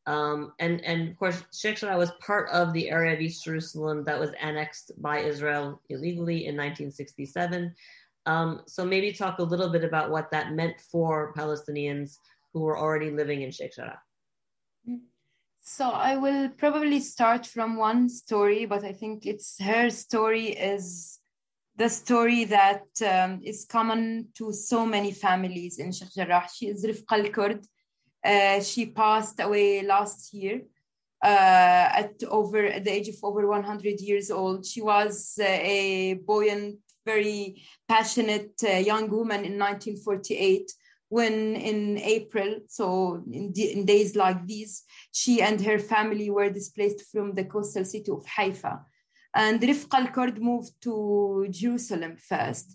Um, 0.07 0.53
and, 0.57 0.83
and 0.83 1.09
of 1.09 1.15
course, 1.19 1.43
Sheikh 1.53 1.77
Jarrah 1.77 1.95
was 1.95 2.11
part 2.25 2.49
of 2.49 2.73
the 2.73 2.89
area 2.89 3.13
of 3.13 3.21
East 3.21 3.45
Jerusalem 3.45 4.03
that 4.05 4.19
was 4.19 4.31
annexed 4.41 4.93
by 4.97 5.19
Israel 5.19 5.79
illegally 5.89 6.47
in 6.47 6.55
1967. 6.55 7.71
Um, 8.25 8.63
so, 8.65 8.83
maybe 8.83 9.11
talk 9.11 9.37
a 9.37 9.43
little 9.43 9.69
bit 9.69 9.83
about 9.83 10.09
what 10.09 10.31
that 10.31 10.53
meant 10.53 10.81
for 10.81 11.33
Palestinians 11.37 12.17
who 12.51 12.61
were 12.61 12.79
already 12.79 13.11
living 13.11 13.43
in 13.43 13.51
Sheikh 13.51 13.75
Jarrah. 13.75 13.99
So 15.67 15.89
I 15.89 16.15
will 16.15 16.49
probably 16.49 16.99
start 16.99 17.47
from 17.47 17.75
one 17.75 18.07
story, 18.07 18.67
but 18.67 18.83
I 18.83 18.93
think 18.93 19.25
it's 19.25 19.59
her 19.59 19.89
story 19.89 20.49
is 20.49 21.17
the 21.75 21.89
story 21.89 22.43
that 22.45 22.85
um, 23.03 23.41
is 23.43 23.65
common 23.65 24.27
to 24.35 24.53
so 24.53 24.85
many 24.85 25.11
families 25.11 25.79
in 25.79 25.91
Sheikh 25.91 26.13
Jarrah. 26.13 26.47
She 26.53 26.67
is 26.67 26.85
Rifqa 26.85 27.13
al-Kurd. 27.13 27.65
Uh, 28.23 28.61
she 28.61 28.85
passed 28.85 29.39
away 29.39 29.81
last 29.81 30.35
year 30.35 30.61
uh, 31.23 31.89
at 31.99 32.23
over 32.29 32.63
at 32.63 32.83
the 32.83 32.91
age 32.91 33.09
of 33.09 33.15
over 33.23 33.47
100 33.47 33.99
years 34.01 34.29
old. 34.29 34.67
She 34.67 34.83
was 34.83 35.39
uh, 35.41 35.45
a 35.45 36.13
buoyant, 36.27 36.77
very 37.03 37.63
passionate 37.87 38.53
uh, 38.63 38.73
young 38.73 39.09
woman 39.09 39.43
in 39.43 39.57
1948 39.57 40.71
when 41.15 41.55
in 41.55 41.97
April, 42.17 42.59
so 42.67 43.23
in, 43.31 43.53
in, 43.55 43.85
days 43.85 44.17
like 44.17 44.45
these, 44.45 44.83
she 45.13 45.41
and 45.41 45.61
her 45.61 45.79
family 45.79 46.29
were 46.29 46.49
displaced 46.49 47.01
from 47.11 47.33
the 47.35 47.45
coastal 47.45 47.85
city 47.85 48.11
of 48.11 48.25
Haifa. 48.25 48.83
And 49.33 49.61
Rifqa 49.61 49.97
al-Kurd 50.01 50.41
moved 50.41 50.73
to 50.81 51.47
Jerusalem 51.49 52.17
first. 52.17 52.67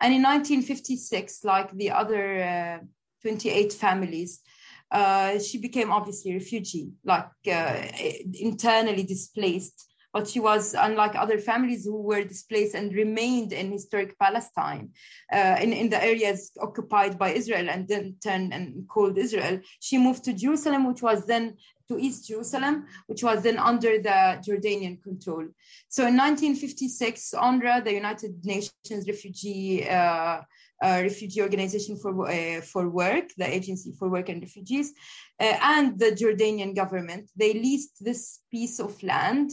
And 0.00 0.12
in 0.12 0.22
1956, 0.22 1.44
like 1.44 1.70
the 1.70 1.92
other 1.92 2.24
uh, 2.42 2.78
28 3.22 3.72
families, 3.72 4.40
uh, 4.90 5.38
she 5.38 5.58
became 5.58 5.92
obviously 5.92 6.34
refugee, 6.34 6.88
like 7.04 7.30
uh, 7.46 7.82
internally 8.48 9.04
displaced 9.04 9.78
but 10.14 10.28
she 10.28 10.38
was 10.38 10.74
unlike 10.74 11.16
other 11.16 11.38
families 11.38 11.84
who 11.84 12.00
were 12.00 12.22
displaced 12.22 12.76
and 12.76 12.94
remained 12.94 13.52
in 13.52 13.72
historic 13.72 14.16
Palestine, 14.16 14.90
uh, 15.32 15.56
in, 15.60 15.72
in 15.72 15.90
the 15.90 16.02
areas 16.02 16.52
occupied 16.62 17.18
by 17.18 17.30
Israel 17.30 17.68
and 17.68 17.88
then 17.88 18.14
turned 18.22 18.54
and 18.54 18.88
called 18.88 19.18
Israel. 19.18 19.60
She 19.80 19.98
moved 19.98 20.22
to 20.24 20.32
Jerusalem, 20.32 20.86
which 20.86 21.02
was 21.02 21.26
then 21.26 21.56
to 21.88 21.98
East 21.98 22.28
Jerusalem, 22.28 22.86
which 23.08 23.24
was 23.24 23.42
then 23.42 23.58
under 23.58 23.98
the 24.00 24.40
Jordanian 24.46 25.02
control. 25.02 25.44
So 25.88 26.06
in 26.06 26.16
1956, 26.16 27.34
UNRWA, 27.36 27.84
the 27.84 27.92
United 27.92 28.32
Nations 28.44 29.06
Refugee 29.08 29.86
uh, 29.88 30.40
uh, 30.82 31.00
Refugee 31.02 31.42
Organization 31.42 31.96
for 31.96 32.28
uh, 32.28 32.60
for 32.60 32.88
Work, 32.88 33.30
the 33.36 33.48
Agency 33.52 33.92
for 33.98 34.08
Work 34.08 34.28
and 34.28 34.42
Refugees, 34.42 34.92
uh, 35.40 35.56
and 35.62 35.98
the 35.98 36.12
Jordanian 36.12 36.74
government, 36.74 37.30
they 37.36 37.52
leased 37.54 38.04
this 38.04 38.40
piece 38.50 38.78
of 38.80 39.02
land 39.02 39.50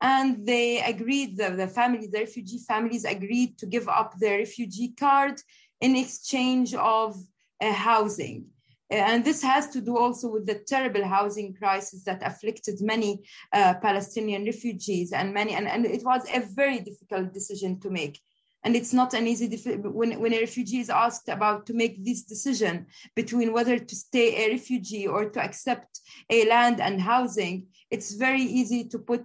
and 0.00 0.46
they 0.46 0.82
agreed 0.82 1.36
the, 1.36 1.50
the 1.50 1.66
family 1.66 2.06
the 2.06 2.20
refugee 2.20 2.58
families 2.58 3.04
agreed 3.04 3.58
to 3.58 3.66
give 3.66 3.88
up 3.88 4.14
their 4.18 4.38
refugee 4.38 4.92
card 4.98 5.40
in 5.80 5.96
exchange 5.96 6.74
of 6.74 7.16
uh, 7.60 7.72
housing. 7.72 8.46
And 8.88 9.24
this 9.24 9.42
has 9.42 9.68
to 9.70 9.80
do 9.80 9.98
also 9.98 10.28
with 10.28 10.46
the 10.46 10.60
terrible 10.66 11.04
housing 11.04 11.54
crisis 11.54 12.04
that 12.04 12.22
afflicted 12.22 12.80
many 12.80 13.24
uh, 13.52 13.74
palestinian 13.82 14.44
refugees 14.44 15.12
and 15.12 15.34
many 15.34 15.54
and, 15.54 15.66
and 15.66 15.84
it 15.84 16.04
was 16.04 16.24
a 16.32 16.40
very 16.40 16.80
difficult 16.80 17.32
decision 17.32 17.80
to 17.80 17.90
make. 17.90 18.20
And 18.62 18.74
it's 18.74 18.92
not 18.92 19.14
an 19.14 19.26
easy 19.28 19.48
when, 19.78 20.18
when 20.20 20.34
a 20.34 20.40
refugee 20.40 20.80
is 20.80 20.90
asked 20.90 21.28
about 21.28 21.66
to 21.66 21.74
make 21.74 22.04
this 22.04 22.22
decision 22.22 22.86
between 23.14 23.52
whether 23.52 23.78
to 23.78 23.96
stay 23.96 24.44
a 24.44 24.50
refugee 24.50 25.06
or 25.06 25.30
to 25.30 25.40
accept 25.40 26.00
a 26.30 26.48
land 26.48 26.80
and 26.80 27.00
housing 27.00 27.66
it's 27.90 28.14
very 28.14 28.42
easy 28.42 28.84
to 28.84 28.98
put 28.98 29.24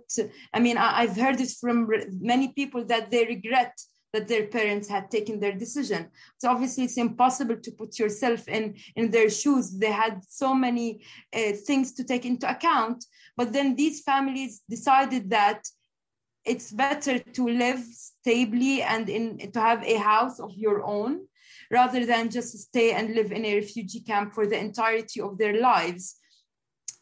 i 0.54 0.60
mean 0.60 0.78
I, 0.78 1.06
have 1.06 1.18
heard 1.18 1.38
this 1.38 1.58
from 1.60 1.90
many 2.20 2.50
people 2.50 2.86
that 2.86 3.12
they 3.12 3.26
regret 3.26 3.74
that 4.14 4.28
their 4.28 4.48
parents 4.48 4.90
had 4.90 5.10
taken 5.10 5.40
their 5.40 5.54
decision. 5.54 6.10
So 6.38 6.50
obviously 6.50 6.84
it's 6.84 6.98
impossible 6.98 7.56
to 7.56 7.72
put 7.72 7.98
yourself 7.98 8.46
in 8.50 8.76
in 8.98 9.10
their 9.10 9.30
shoes. 9.30 9.72
They 9.72 9.94
had 10.04 10.20
so 10.28 10.54
many 10.54 11.06
uh, 11.34 11.54
things 11.66 11.94
to 11.94 12.04
take 12.04 12.26
into 12.26 12.46
account 12.50 13.06
but 13.38 13.54
then 13.54 13.76
these 13.76 14.02
families 14.02 14.62
decided 14.70 15.30
that 15.30 15.68
it's 16.46 16.72
better 16.72 17.20
to 17.20 17.48
live 17.48 17.84
stably 17.84 18.82
and 18.82 19.10
in 19.10 19.52
to 19.52 19.60
have 19.60 19.84
a 19.84 19.98
house 19.98 20.40
of 20.40 20.52
your 20.56 20.84
own 20.84 21.28
rather 21.70 22.06
than 22.06 22.30
just 22.30 22.58
stay 22.58 22.92
and 22.92 23.16
live 23.16 23.32
in 23.32 23.46
a 23.46 23.56
refugee 23.56 24.02
camp 24.02 24.34
for 24.34 24.46
the 24.48 24.58
entirety 24.58 25.22
of 25.22 25.38
their 25.38 25.60
lives 25.60 26.18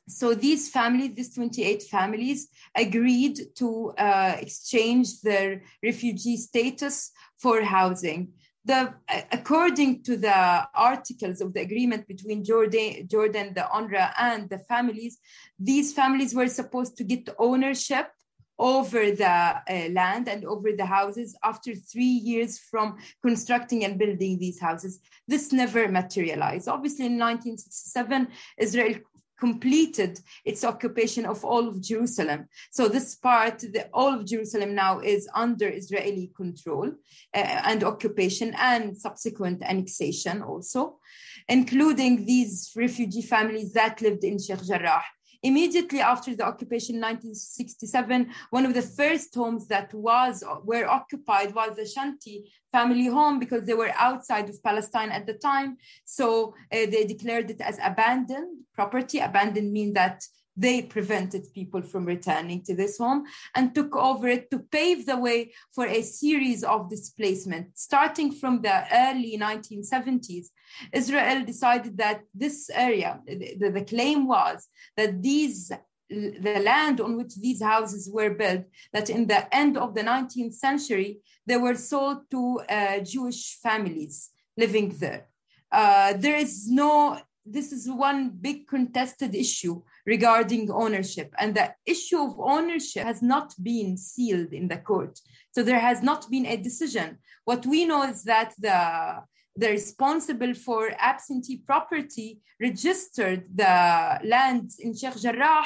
so 0.10 0.34
these 0.34 0.70
families 0.70 1.14
these 1.16 1.34
28 1.36 1.84
families 1.84 2.48
agreed 2.76 3.40
to 3.56 3.94
uh, 3.98 4.36
exchange 4.40 5.22
their 5.22 5.62
refugee 5.84 6.38
status 6.38 7.12
for 7.38 7.62
housing 7.62 8.34
the, 8.66 8.94
according 9.32 10.04
to 10.04 10.18
the 10.18 10.68
articles 10.76 11.42
of 11.42 11.54
the 11.54 11.62
agreement 11.62 12.08
between 12.08 12.44
Jordan, 12.44 13.08
Jordan, 13.08 13.54
the 13.56 13.62
UNRWA, 13.62 14.14
and 14.18 14.50
the 14.50 14.60
families, 14.60 15.18
these 15.58 15.94
families 15.94 16.36
were 16.36 16.48
supposed 16.48 16.98
to 16.98 17.04
get 17.04 17.30
ownership 17.40 18.12
over 18.60 19.12
the 19.12 19.26
uh, 19.26 19.90
land 19.92 20.28
and 20.28 20.44
over 20.44 20.74
the 20.74 20.86
houses 20.86 21.36
after 21.44 21.74
three 21.74 22.04
years 22.04 22.60
from 22.60 22.98
constructing 23.24 23.86
and 23.86 23.98
building 23.98 24.38
these 24.38 24.60
houses. 24.60 25.00
This 25.28 25.54
never 25.54 25.88
materialized. 25.88 26.68
Obviously, 26.68 27.06
in 27.06 27.18
1967, 27.18 28.28
Israel 28.58 28.96
completed 29.40 30.20
its 30.46 30.64
occupation 30.64 31.26
of 31.26 31.44
all 31.46 31.68
of 31.68 31.82
Jerusalem. 31.82 32.48
So 32.72 32.88
this 32.88 33.16
part, 33.16 33.60
the, 33.60 33.88
all 33.94 34.14
of 34.14 34.26
Jerusalem 34.26 34.76
now 34.76 35.00
is 35.00 35.30
under 35.34 35.68
Israeli 35.68 36.32
control 36.36 36.88
uh, 37.34 37.38
and 37.38 37.84
occupation 37.84 38.54
and 38.58 38.98
subsequent 38.98 39.64
annexation 39.64 40.42
also, 40.42 41.00
including 41.48 42.26
these 42.26 42.72
refugee 42.76 43.22
families 43.22 43.74
that 43.74 44.02
lived 44.02 44.24
in 44.24 44.40
Sheikh 44.40 44.64
Jarrah 44.66 45.04
Immediately 45.42 46.02
after 46.02 46.36
the 46.36 46.46
occupation 46.46 46.96
in 46.96 47.02
1967, 47.02 48.30
one 48.50 48.66
of 48.66 48.74
the 48.74 48.82
first 48.82 49.34
homes 49.34 49.68
that 49.68 49.94
was 49.94 50.44
were 50.64 50.86
occupied 50.86 51.56
was 51.56 51.76
the 51.76 51.84
Shanti 51.84 52.44
family 52.72 53.06
home 53.06 53.40
because 53.40 53.64
they 53.64 53.74
were 53.74 53.94
outside 53.98 54.50
of 54.50 54.62
Palestine 54.62 55.12
at 55.12 55.26
the 55.26 55.36
time. 55.36 55.78
So 56.04 56.56
uh, 56.72 56.86
they 56.92 57.06
declared 57.06 57.50
it 57.52 57.62
as 57.62 57.80
abandoned 57.82 58.60
property. 58.74 59.20
Abandoned 59.20 59.72
means 59.72 59.94
that 59.94 60.24
they 60.56 60.82
prevented 60.82 61.54
people 61.54 61.82
from 61.82 62.06
returning 62.06 62.62
to 62.64 62.76
this 62.76 62.98
home 62.98 63.24
and 63.56 63.74
took 63.74 63.96
over 63.96 64.28
it 64.28 64.52
to 64.52 64.60
pave 64.60 65.06
the 65.06 65.18
way 65.18 65.54
for 65.74 65.86
a 65.86 66.02
series 66.02 66.64
of 66.64 66.90
displacement. 66.90 67.78
Starting 67.78 68.32
from 68.32 68.62
the 68.62 68.86
early 68.94 69.38
1970s, 69.38 70.48
Israel 70.94 71.46
decided 71.46 71.98
that 71.98 72.22
this 72.34 72.70
area, 72.74 73.20
the, 73.26 73.70
the 73.74 73.86
claim 73.86 74.28
was 74.28 74.68
that 74.98 75.22
these 75.22 75.72
the 76.10 76.60
land 76.64 77.00
on 77.00 77.18
which 77.18 77.36
these 77.36 77.62
houses 77.62 78.10
were 78.12 78.32
built, 78.32 78.66
that 78.94 79.10
in 79.10 79.28
the 79.28 79.56
end 79.56 79.78
of 79.78 79.94
the 79.94 80.02
19th 80.02 80.56
century, 80.56 81.20
they 81.46 81.58
were 81.58 81.76
sold 81.76 82.30
to 82.32 82.60
uh, 82.68 83.00
Jewish 83.00 83.60
families 83.62 84.32
living 84.58 84.90
there. 84.98 85.28
Uh, 85.72 86.14
there 86.18 86.36
is 86.36 86.68
no, 86.70 87.20
this 87.46 87.72
is 87.72 87.88
one 87.90 88.30
big 88.30 88.68
contested 88.68 89.36
issue 89.36 89.82
regarding 90.10 90.72
ownership. 90.72 91.30
And 91.42 91.54
the 91.56 91.68
issue 91.86 92.20
of 92.28 92.40
ownership 92.40 93.04
has 93.12 93.22
not 93.22 93.54
been 93.62 93.96
sealed 93.96 94.52
in 94.60 94.68
the 94.68 94.82
court. 94.90 95.20
So 95.54 95.60
there 95.64 95.84
has 95.90 96.02
not 96.10 96.22
been 96.34 96.48
a 96.48 96.58
decision. 96.58 97.08
What 97.46 97.66
we 97.66 97.86
know 97.86 98.02
is 98.12 98.24
that 98.24 98.50
the 98.66 98.80
the 99.62 99.70
responsible 99.80 100.54
for 100.66 100.82
absentee 101.12 101.60
property 101.72 102.30
registered 102.68 103.42
the 103.64 103.76
lands 104.34 104.80
in 104.80 104.96
Sheikh 104.96 105.18
Jarrah 105.24 105.66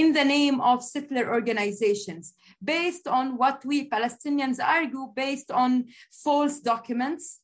in 0.00 0.12
the 0.12 0.24
name 0.24 0.60
of 0.60 0.82
settler 0.82 1.26
organizations, 1.38 2.24
based 2.62 3.06
on 3.18 3.36
what 3.36 3.58
we 3.64 3.90
Palestinians 3.96 4.58
argue, 4.78 5.04
based 5.24 5.50
on 5.50 5.70
false 6.24 6.60
documents 6.60 7.41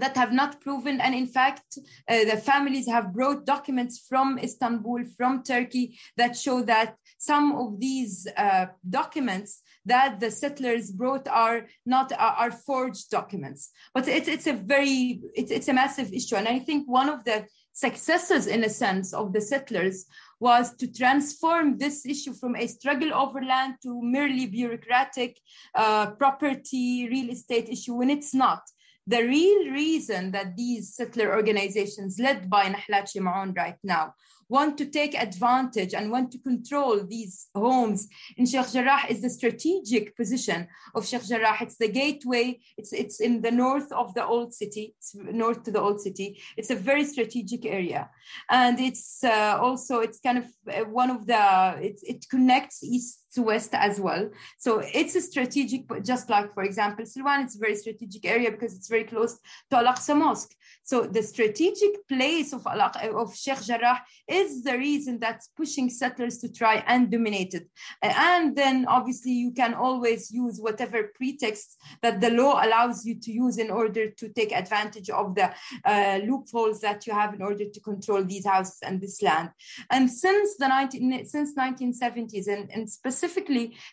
that 0.00 0.16
have 0.16 0.32
not 0.32 0.60
proven. 0.60 1.00
And 1.00 1.14
in 1.14 1.26
fact 1.26 1.78
uh, 2.08 2.24
the 2.24 2.36
families 2.36 2.86
have 2.88 3.12
brought 3.12 3.46
documents 3.46 4.06
from 4.08 4.38
istanbul 4.38 5.04
from 5.16 5.42
turkey 5.42 5.98
that 6.16 6.36
show 6.36 6.62
that 6.62 6.96
some 7.18 7.56
of 7.56 7.80
these 7.80 8.26
uh, 8.36 8.66
documents 8.88 9.62
that 9.86 10.20
the 10.20 10.30
settlers 10.30 10.90
brought 10.90 11.26
are 11.28 11.66
not 11.86 12.12
are, 12.12 12.34
are 12.42 12.50
forged 12.52 13.10
documents. 13.10 13.70
But 13.94 14.06
it's, 14.08 14.28
it's 14.28 14.46
a 14.46 14.52
very 14.52 15.20
it's, 15.34 15.50
it's 15.50 15.68
a 15.68 15.72
massive 15.72 16.12
issue. 16.12 16.36
And 16.36 16.48
i 16.48 16.58
think 16.58 16.88
one 16.88 17.08
of 17.08 17.24
the 17.24 17.46
successes 17.72 18.48
in 18.48 18.64
a 18.64 18.68
sense 18.68 19.14
of 19.14 19.32
the 19.32 19.40
settlers 19.40 20.06
was 20.40 20.74
to 20.74 20.92
transform 20.92 21.78
this 21.78 22.04
issue 22.04 22.32
from 22.32 22.56
a 22.56 22.66
struggle 22.66 23.14
over 23.14 23.40
land 23.40 23.74
to 23.82 24.02
merely 24.02 24.46
bureaucratic 24.46 25.38
uh, 25.76 26.10
property 26.10 27.08
real 27.08 27.30
estate 27.30 27.68
issue 27.68 27.94
when 27.94 28.10
it's 28.10 28.34
not 28.34 28.62
the 29.08 29.22
real 29.22 29.72
reason 29.72 30.30
that 30.32 30.54
these 30.54 30.94
settler 30.94 31.34
organizations 31.34 32.18
led 32.18 32.50
by 32.50 32.64
Nahlat 32.66 33.10
Shimon 33.10 33.54
right 33.56 33.78
now 33.82 34.12
want 34.50 34.78
to 34.78 34.86
take 34.86 35.14
advantage 35.14 35.94
and 35.94 36.10
want 36.10 36.32
to 36.32 36.38
control 36.38 37.04
these 37.04 37.48
homes 37.54 38.08
in 38.36 38.46
Sheikh 38.46 38.70
Jarrah 38.72 39.06
is 39.08 39.20
the 39.20 39.30
strategic 39.30 40.16
position 40.16 40.68
of 40.94 41.06
Sheikh 41.06 41.26
Jarrah. 41.26 41.58
It's 41.60 41.76
the 41.76 41.88
gateway. 41.88 42.58
It's 42.76 42.92
it's 42.92 43.20
in 43.20 43.42
the 43.42 43.50
north 43.50 43.90
of 43.92 44.14
the 44.14 44.24
old 44.26 44.54
city. 44.54 44.94
It's 44.98 45.14
north 45.14 45.62
to 45.64 45.70
the 45.70 45.80
old 45.80 46.00
city. 46.00 46.40
It's 46.56 46.70
a 46.70 46.76
very 46.76 47.04
strategic 47.04 47.64
area, 47.66 48.10
and 48.50 48.80
it's 48.80 49.22
uh, 49.24 49.58
also 49.60 50.00
it's 50.00 50.20
kind 50.20 50.38
of 50.38 50.46
uh, 50.68 50.84
one 50.84 51.10
of 51.10 51.26
the 51.26 51.78
it, 51.80 52.00
it 52.02 52.28
connects 52.30 52.82
east 52.82 53.27
to 53.34 53.42
west 53.42 53.74
as 53.74 54.00
well. 54.00 54.30
So 54.58 54.82
it's 54.94 55.14
a 55.14 55.20
strategic, 55.20 55.82
just 56.04 56.30
like 56.30 56.54
for 56.54 56.62
example, 56.62 57.04
Silwan, 57.04 57.44
it's 57.44 57.56
a 57.56 57.58
very 57.58 57.76
strategic 57.76 58.24
area 58.24 58.50
because 58.50 58.74
it's 58.74 58.88
very 58.88 59.04
close 59.04 59.38
to 59.70 59.76
Al-Aqsa 59.76 60.16
Mosque. 60.16 60.54
So 60.82 61.02
the 61.02 61.22
strategic 61.22 62.08
place 62.08 62.52
of 62.52 62.66
Al- 62.66 63.18
of 63.18 63.36
Sheikh 63.36 63.62
Jarrah 63.62 64.00
is 64.26 64.64
the 64.64 64.78
reason 64.78 65.18
that's 65.18 65.48
pushing 65.56 65.90
settlers 65.90 66.38
to 66.38 66.52
try 66.52 66.82
and 66.86 67.10
dominate 67.10 67.54
it. 67.54 67.68
And 68.02 68.56
then 68.56 68.86
obviously 68.86 69.32
you 69.32 69.52
can 69.52 69.74
always 69.74 70.30
use 70.30 70.58
whatever 70.60 71.10
pretext 71.14 71.76
that 72.02 72.20
the 72.20 72.30
law 72.30 72.64
allows 72.64 73.04
you 73.04 73.16
to 73.20 73.32
use 73.32 73.58
in 73.58 73.70
order 73.70 74.10
to 74.10 74.28
take 74.30 74.52
advantage 74.52 75.10
of 75.10 75.34
the 75.34 75.52
uh, 75.84 76.20
loopholes 76.24 76.80
that 76.80 77.06
you 77.06 77.12
have 77.12 77.34
in 77.34 77.42
order 77.42 77.64
to 77.66 77.80
control 77.80 78.24
these 78.24 78.46
houses 78.46 78.78
and 78.82 79.00
this 79.00 79.22
land. 79.22 79.50
And 79.90 80.10
since 80.10 80.56
the 80.56 80.68
19 80.68 81.26
since 81.26 81.54
1970s 81.54 82.48
and, 82.48 82.70
and 82.72 82.90
specifically 82.90 83.17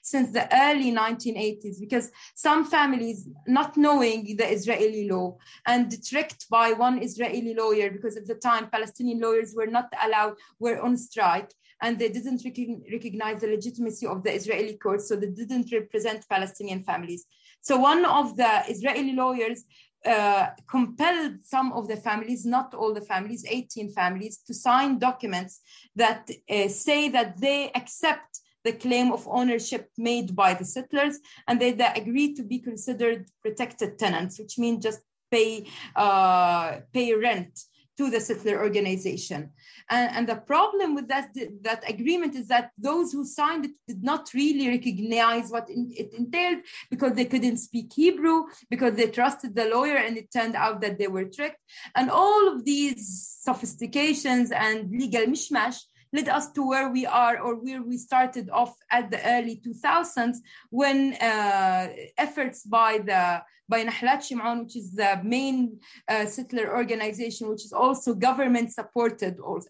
since 0.02 0.32
the 0.32 0.48
early 0.66 0.92
1980s, 0.92 1.80
because 1.80 2.12
some 2.36 2.66
families 2.66 3.28
not 3.48 3.78
knowing 3.78 4.36
the 4.38 4.48
Israeli 4.52 5.10
law 5.10 5.38
and 5.66 5.92
tricked 6.04 6.50
by 6.50 6.72
one 6.72 7.02
Israeli 7.02 7.54
lawyer 7.54 7.92
because 7.92 8.18
at 8.18 8.28
the 8.28 8.36
time 8.36 8.70
Palestinian 8.70 9.20
lawyers 9.20 9.54
were 9.56 9.68
not 9.68 9.90
allowed, 10.04 10.36
were 10.60 10.80
on 10.82 10.98
strike, 10.98 11.52
and 11.82 12.00
they 12.00 12.10
didn't 12.10 12.42
rec- 12.46 12.92
recognize 12.92 13.42
the 13.42 13.48
legitimacy 13.48 14.08
of 14.08 14.24
the 14.24 14.34
Israeli 14.34 14.78
courts, 14.78 15.08
so 15.08 15.16
they 15.16 15.28
didn't 15.28 15.72
represent 15.72 16.28
Palestinian 16.30 16.84
families. 16.84 17.26
So 17.62 17.78
one 17.78 18.06
of 18.06 18.38
the 18.38 18.64
Israeli 18.70 19.14
lawyers 19.14 19.66
uh, 20.06 20.48
compelled 20.70 21.44
some 21.44 21.74
of 21.74 21.88
the 21.88 21.98
families, 21.98 22.46
not 22.46 22.74
all 22.74 22.94
the 22.94 23.02
families, 23.02 23.44
18 23.50 23.92
families, 23.92 24.38
to 24.46 24.54
sign 24.54 25.00
documents 25.00 25.62
that 25.96 26.30
uh, 26.50 26.68
say 26.68 27.10
that 27.10 27.40
they 27.40 27.72
accept 27.74 28.40
the 28.66 28.74
claim 28.74 29.12
of 29.12 29.28
ownership 29.28 29.90
made 29.98 30.36
by 30.36 30.54
the 30.54 30.66
settlers 30.66 31.20
and 31.48 31.62
they, 31.62 31.72
they 31.72 31.92
agree 31.96 32.34
to 32.34 32.44
be 32.44 32.60
considered 32.60 33.30
protected 33.42 33.98
tenants, 33.98 34.40
which 34.40 34.58
means 34.58 34.84
just 34.84 35.00
pay 35.32 35.66
uh, 35.96 36.80
pay 36.92 37.14
rent 37.14 37.54
to 37.98 38.10
the 38.10 38.20
settler 38.20 38.62
organization. 38.62 39.52
And, 39.90 40.16
and, 40.16 40.28
the 40.28 40.36
problem 40.36 40.96
with 40.96 41.08
that, 41.08 41.30
that 41.62 41.90
agreement 41.90 42.36
is 42.36 42.48
that 42.50 42.72
those 42.78 43.14
who 43.14 43.24
signed 43.24 43.66
it 43.66 43.72
did 43.88 44.04
not 44.04 44.34
really 44.34 44.68
recognize 44.68 45.50
what 45.50 45.68
it 45.70 46.14
entailed 46.14 46.60
because 46.90 47.14
they 47.14 47.26
couldn't 47.26 47.58
speak 47.58 47.94
Hebrew, 47.94 48.46
because 48.70 48.96
they 48.96 49.08
trusted 49.08 49.56
the 49.56 49.70
lawyer 49.70 49.96
and 49.96 50.18
it 50.18 50.32
turned 50.32 50.56
out 50.56 50.82
that 50.82 50.98
they 51.00 51.08
were 51.08 51.26
tricked. 51.26 51.62
And 51.96 52.10
all 52.10 52.54
of 52.54 52.66
these 52.66 53.38
sophistications 53.42 54.52
and 54.52 54.92
legal 54.92 55.26
mishmash 55.28 55.80
led 56.16 56.30
us 56.30 56.52
to 56.54 56.62
where 56.68 56.90
we 56.90 57.06
are 57.06 57.40
or 57.40 57.56
where 57.56 57.82
we 57.82 57.98
started 57.98 58.50
off 58.50 58.74
at 58.92 59.12
the 59.12 59.22
early 59.36 59.62
2000s 59.66 60.38
when 60.70 61.14
uh, 61.16 61.88
efforts 62.18 62.64
by 62.64 63.00
the 63.00 63.42
by 63.68 63.84
Nahlat 63.84 64.22
Shimon, 64.22 64.64
which 64.64 64.76
is 64.76 64.94
the 64.94 65.20
main 65.24 65.80
uh, 66.08 66.28
settler 66.28 66.76
organization, 66.76 67.50
which 67.50 67.66
is 67.66 67.74
also 67.74 68.14
government 68.14 68.72
supported, 68.72 69.40
also, 69.40 69.68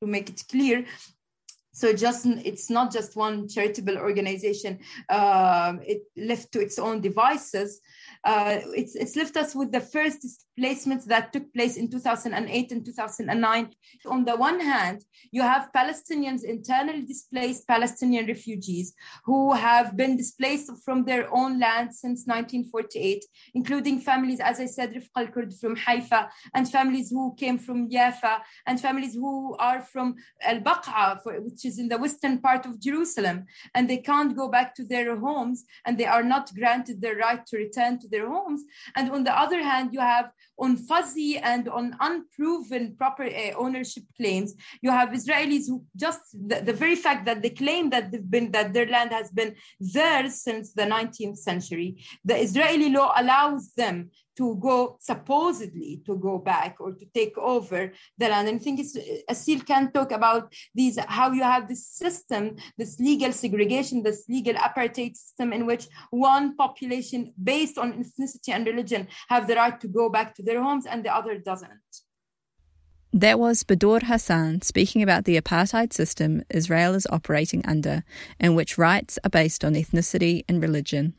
to 0.00 0.06
make 0.08 0.28
it 0.28 0.42
clear, 0.50 0.84
so 1.78 1.92
just 1.92 2.26
it's 2.26 2.68
not 2.70 2.92
just 2.92 3.16
one 3.16 3.48
charitable 3.48 3.96
organization 3.98 4.78
um, 5.08 5.80
it 5.86 6.02
left 6.16 6.50
to 6.52 6.60
its 6.60 6.78
own 6.78 7.00
devices 7.00 7.80
uh, 8.24 8.58
it's, 8.80 8.94
it's 8.96 9.16
left 9.16 9.36
us 9.36 9.54
with 9.54 9.70
the 9.70 9.80
first 9.80 10.46
displacements 10.58 11.06
that 11.06 11.32
took 11.32 11.52
place 11.54 11.76
in 11.76 11.88
2008 11.88 12.72
and 12.72 12.84
2009. 12.84 13.70
On 14.06 14.24
the 14.24 14.36
one 14.36 14.60
hand, 14.60 15.04
you 15.30 15.42
have 15.42 15.70
Palestinians, 15.74 16.42
internally 16.42 17.02
displaced 17.02 17.66
Palestinian 17.66 18.26
refugees 18.26 18.94
who 19.24 19.52
have 19.52 19.96
been 19.96 20.16
displaced 20.16 20.70
from 20.84 21.04
their 21.04 21.32
own 21.32 21.60
land 21.60 21.94
since 21.94 22.26
1948, 22.26 23.24
including 23.54 24.00
families, 24.00 24.40
as 24.40 24.58
I 24.60 24.66
said, 24.66 24.94
Rifq 24.94 25.08
al-Kurd 25.16 25.54
from 25.54 25.76
Haifa, 25.76 26.28
and 26.54 26.70
families 26.70 27.10
who 27.10 27.34
came 27.36 27.58
from 27.58 27.88
Jaffa, 27.90 28.42
and 28.66 28.80
families 28.80 29.14
who 29.14 29.56
are 29.58 29.80
from 29.80 30.16
Al-Baqa, 30.42 31.20
which 31.44 31.64
is 31.64 31.78
in 31.78 31.88
the 31.88 31.98
western 31.98 32.38
part 32.38 32.66
of 32.66 32.80
Jerusalem, 32.80 33.46
and 33.74 33.88
they 33.88 33.98
can't 33.98 34.36
go 34.36 34.48
back 34.48 34.74
to 34.74 34.84
their 34.84 35.16
homes, 35.16 35.64
and 35.84 35.96
they 35.96 36.06
are 36.06 36.24
not 36.24 36.52
granted 36.54 37.00
the 37.00 37.14
right 37.14 37.44
to 37.46 37.56
return 37.56 37.98
to 38.00 38.08
their 38.08 38.28
homes. 38.28 38.62
And 38.96 39.10
on 39.10 39.24
the 39.24 39.38
other 39.38 39.62
hand, 39.62 39.90
you 39.92 40.00
have 40.00 40.30
on 40.58 40.76
fuzzy 40.76 41.38
and 41.38 41.68
on 41.68 41.96
unproven 42.00 42.94
proper 42.96 43.24
uh, 43.24 43.52
ownership 43.56 44.02
claims, 44.16 44.54
you 44.82 44.90
have 44.90 45.10
Israelis 45.10 45.68
who 45.68 45.84
just 45.96 46.20
the, 46.32 46.60
the, 46.60 46.72
very 46.72 46.96
fact 46.96 47.24
that 47.26 47.42
they 47.42 47.50
claim 47.50 47.90
that 47.90 48.10
they've 48.10 48.30
been 48.30 48.50
that 48.52 48.72
their 48.72 48.86
land 48.86 49.12
has 49.12 49.30
been 49.30 49.54
theirs 49.80 50.42
since 50.42 50.72
the 50.72 50.82
19th 50.82 51.38
century. 51.38 52.04
The 52.24 52.36
Israeli 52.36 52.90
law 52.90 53.12
allows 53.16 53.72
them 53.74 54.10
to 54.38 54.56
go 54.56 54.96
supposedly 55.00 56.00
to 56.06 56.16
go 56.16 56.38
back 56.38 56.76
or 56.78 56.92
to 56.92 57.04
take 57.12 57.36
over 57.36 57.92
the 58.16 58.28
land. 58.28 58.48
And 58.48 58.60
I 58.60 58.62
think 58.62 58.78
it's, 58.78 58.96
uh, 58.96 59.32
Asil 59.32 59.66
can 59.66 59.90
talk 59.90 60.12
about 60.12 60.52
these 60.74 60.96
how 61.18 61.32
you 61.32 61.42
have 61.42 61.68
this 61.68 61.84
system, 61.86 62.56
this 62.76 63.00
legal 63.00 63.32
segregation, 63.32 64.04
this 64.04 64.24
legal 64.28 64.54
apartheid 64.54 65.16
system 65.16 65.52
in 65.52 65.66
which 65.66 65.88
one 66.10 66.56
population 66.56 67.32
based 67.52 67.76
on 67.78 67.88
ethnicity 68.02 68.50
and 68.50 68.64
religion 68.64 69.08
have 69.28 69.48
the 69.48 69.56
right 69.56 69.80
to 69.80 69.88
go 69.88 70.08
back 70.08 70.34
to 70.36 70.42
their 70.42 70.62
homes 70.62 70.86
and 70.86 71.04
the 71.04 71.14
other 71.14 71.36
doesn't. 71.38 71.90
That 73.12 73.40
was 73.40 73.64
Badour 73.64 74.02
Hassan 74.04 74.62
speaking 74.62 75.02
about 75.02 75.24
the 75.24 75.40
apartheid 75.40 75.92
system 75.92 76.44
Israel 76.50 76.94
is 76.94 77.06
operating 77.10 77.62
under, 77.66 78.04
in 78.38 78.54
which 78.54 78.78
rights 78.78 79.18
are 79.24 79.30
based 79.30 79.64
on 79.64 79.74
ethnicity 79.74 80.44
and 80.48 80.62
religion. 80.62 81.14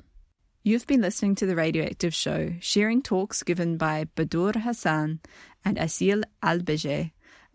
You've 0.62 0.88
been 0.88 1.00
listening 1.00 1.36
to 1.36 1.46
The 1.46 1.56
Radioactive 1.56 2.14
Show, 2.14 2.54
sharing 2.60 3.02
talks 3.02 3.44
given 3.44 3.78
by 3.78 4.08
Badour 4.16 4.60
Hassan 4.60 5.22
and 5.64 5.78
Asil 5.78 6.24
Al 6.44 6.60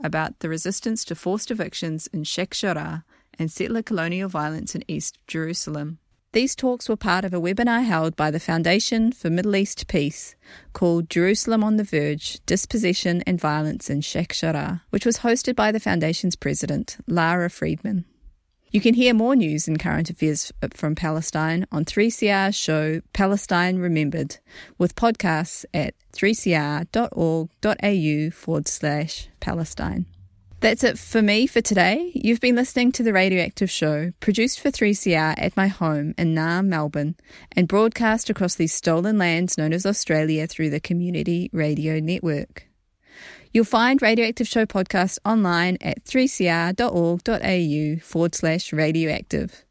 about 0.03 0.39
the 0.39 0.49
resistance 0.49 1.05
to 1.05 1.15
forced 1.15 1.51
evictions 1.51 2.07
in 2.15 2.25
Sheikh 2.25 2.55
Jarrah 2.55 3.05
and 3.39 3.53
settler 3.53 3.83
colonial 3.83 4.31
violence 4.31 4.75
in 4.75 4.85
East 4.89 5.19
Jerusalem. 5.27 5.99
These 6.33 6.57
talks 6.57 6.89
were 6.89 6.97
part 6.97 7.27
of 7.27 7.35
a 7.35 7.41
webinar 7.41 7.85
held 7.85 8.17
by 8.17 8.31
the 8.31 8.41
Foundation 8.41 9.13
for 9.13 9.29
Middle 9.29 9.55
East 9.55 9.87
Peace 9.87 10.35
called 10.73 11.11
Jerusalem 11.11 11.63
on 11.63 11.77
the 11.77 11.85
Verge 11.85 12.41
Dispossession 12.47 13.23
and 13.27 13.39
Violence 13.39 13.91
in 13.91 14.01
Sheikh 14.01 14.33
Jarrah, 14.33 14.83
which 14.89 15.05
was 15.05 15.19
hosted 15.19 15.55
by 15.55 15.71
the 15.71 15.79
Foundation's 15.79 16.37
president, 16.37 16.97
Lara 17.07 17.51
Friedman. 17.51 18.07
You 18.75 18.81
can 18.81 18.95
hear 18.95 19.15
more 19.15 19.37
news 19.37 19.69
and 19.69 19.79
current 19.79 20.11
affairs 20.11 20.51
from 20.73 20.97
Palestine 20.97 21.65
on 21.71 21.85
3CR's 21.85 22.57
show 22.57 23.03
Palestine 23.13 23.79
Remembered 23.79 24.39
with 24.79 24.97
podcasts 24.97 25.65
at 25.73 25.95
3cr.org.au 26.13 26.91
forward 28.33 28.67
slash 28.67 29.29
Palestine. 29.39 30.07
That's 30.59 30.83
it 30.83 30.99
for 30.99 31.23
me 31.23 31.47
for 31.47 31.61
today. 31.61 32.11
You've 32.17 32.41
been 32.41 32.57
listening 32.57 32.91
to 32.93 33.05
The 33.05 33.13
Radioactive 33.13 33.71
Show, 33.71 34.11
produced 34.19 34.59
for 34.59 34.73
3CR 34.73 35.35
at 35.37 35.57
my 35.57 35.69
home 35.69 36.13
in 36.19 36.35
Naarm, 36.35 36.67
Melbourne, 36.67 37.15
and 37.53 37.69
broadcast 37.69 38.29
across 38.29 38.57
these 38.57 38.75
stolen 38.75 39.19
lands 39.19 39.57
known 39.57 39.73
as 39.73 39.87
Australia 39.87 40.49
through 40.49 40.71
the 40.71 40.81
Community 40.81 41.49
Radio 41.53 42.01
Network. 42.01 42.67
You'll 43.55 43.65
find 43.65 44.03
Radioactive 44.03 44.49
Show 44.49 44.67
podcast 44.67 45.19
online 45.25 45.79
at 45.81 46.05
3cr.org.au 46.05 48.01
forward 48.05 48.35
slash 48.35 48.73
radioactive. 48.73 49.65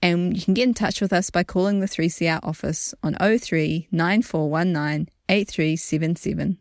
And 0.00 0.36
you 0.36 0.42
can 0.44 0.54
get 0.54 0.68
in 0.68 0.74
touch 0.74 1.00
with 1.00 1.12
us 1.12 1.28
by 1.28 1.42
calling 1.42 1.80
the 1.80 1.86
3CR 1.86 2.38
office 2.44 2.94
on 3.02 3.14
03 3.14 3.88
9419 3.90 5.08
8377. 5.28 6.58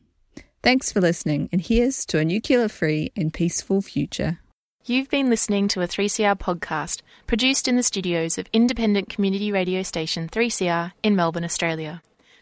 Thanks 0.63 0.91
for 0.91 0.99
listening, 0.99 1.47
and 1.51 1.61
here's 1.61 2.03
to 2.07 2.17
a 2.17 2.25
nuclear 2.25 2.67
free 2.67 3.11
and 3.15 3.31
peaceful 3.31 3.83
future. 3.83 4.39
You've 4.83 5.09
been 5.09 5.29
listening 5.29 5.67
to 5.67 5.81
a 5.81 5.87
3CR 5.87 6.39
podcast 6.39 7.01
produced 7.27 7.67
in 7.67 7.75
the 7.75 7.83
studios 7.83 8.39
of 8.39 8.47
independent 8.51 9.09
community 9.09 9.51
radio 9.51 9.83
station 9.83 10.27
3CR 10.27 10.93
in 11.03 11.15
Melbourne, 11.15 11.45
Australia. 11.45 12.01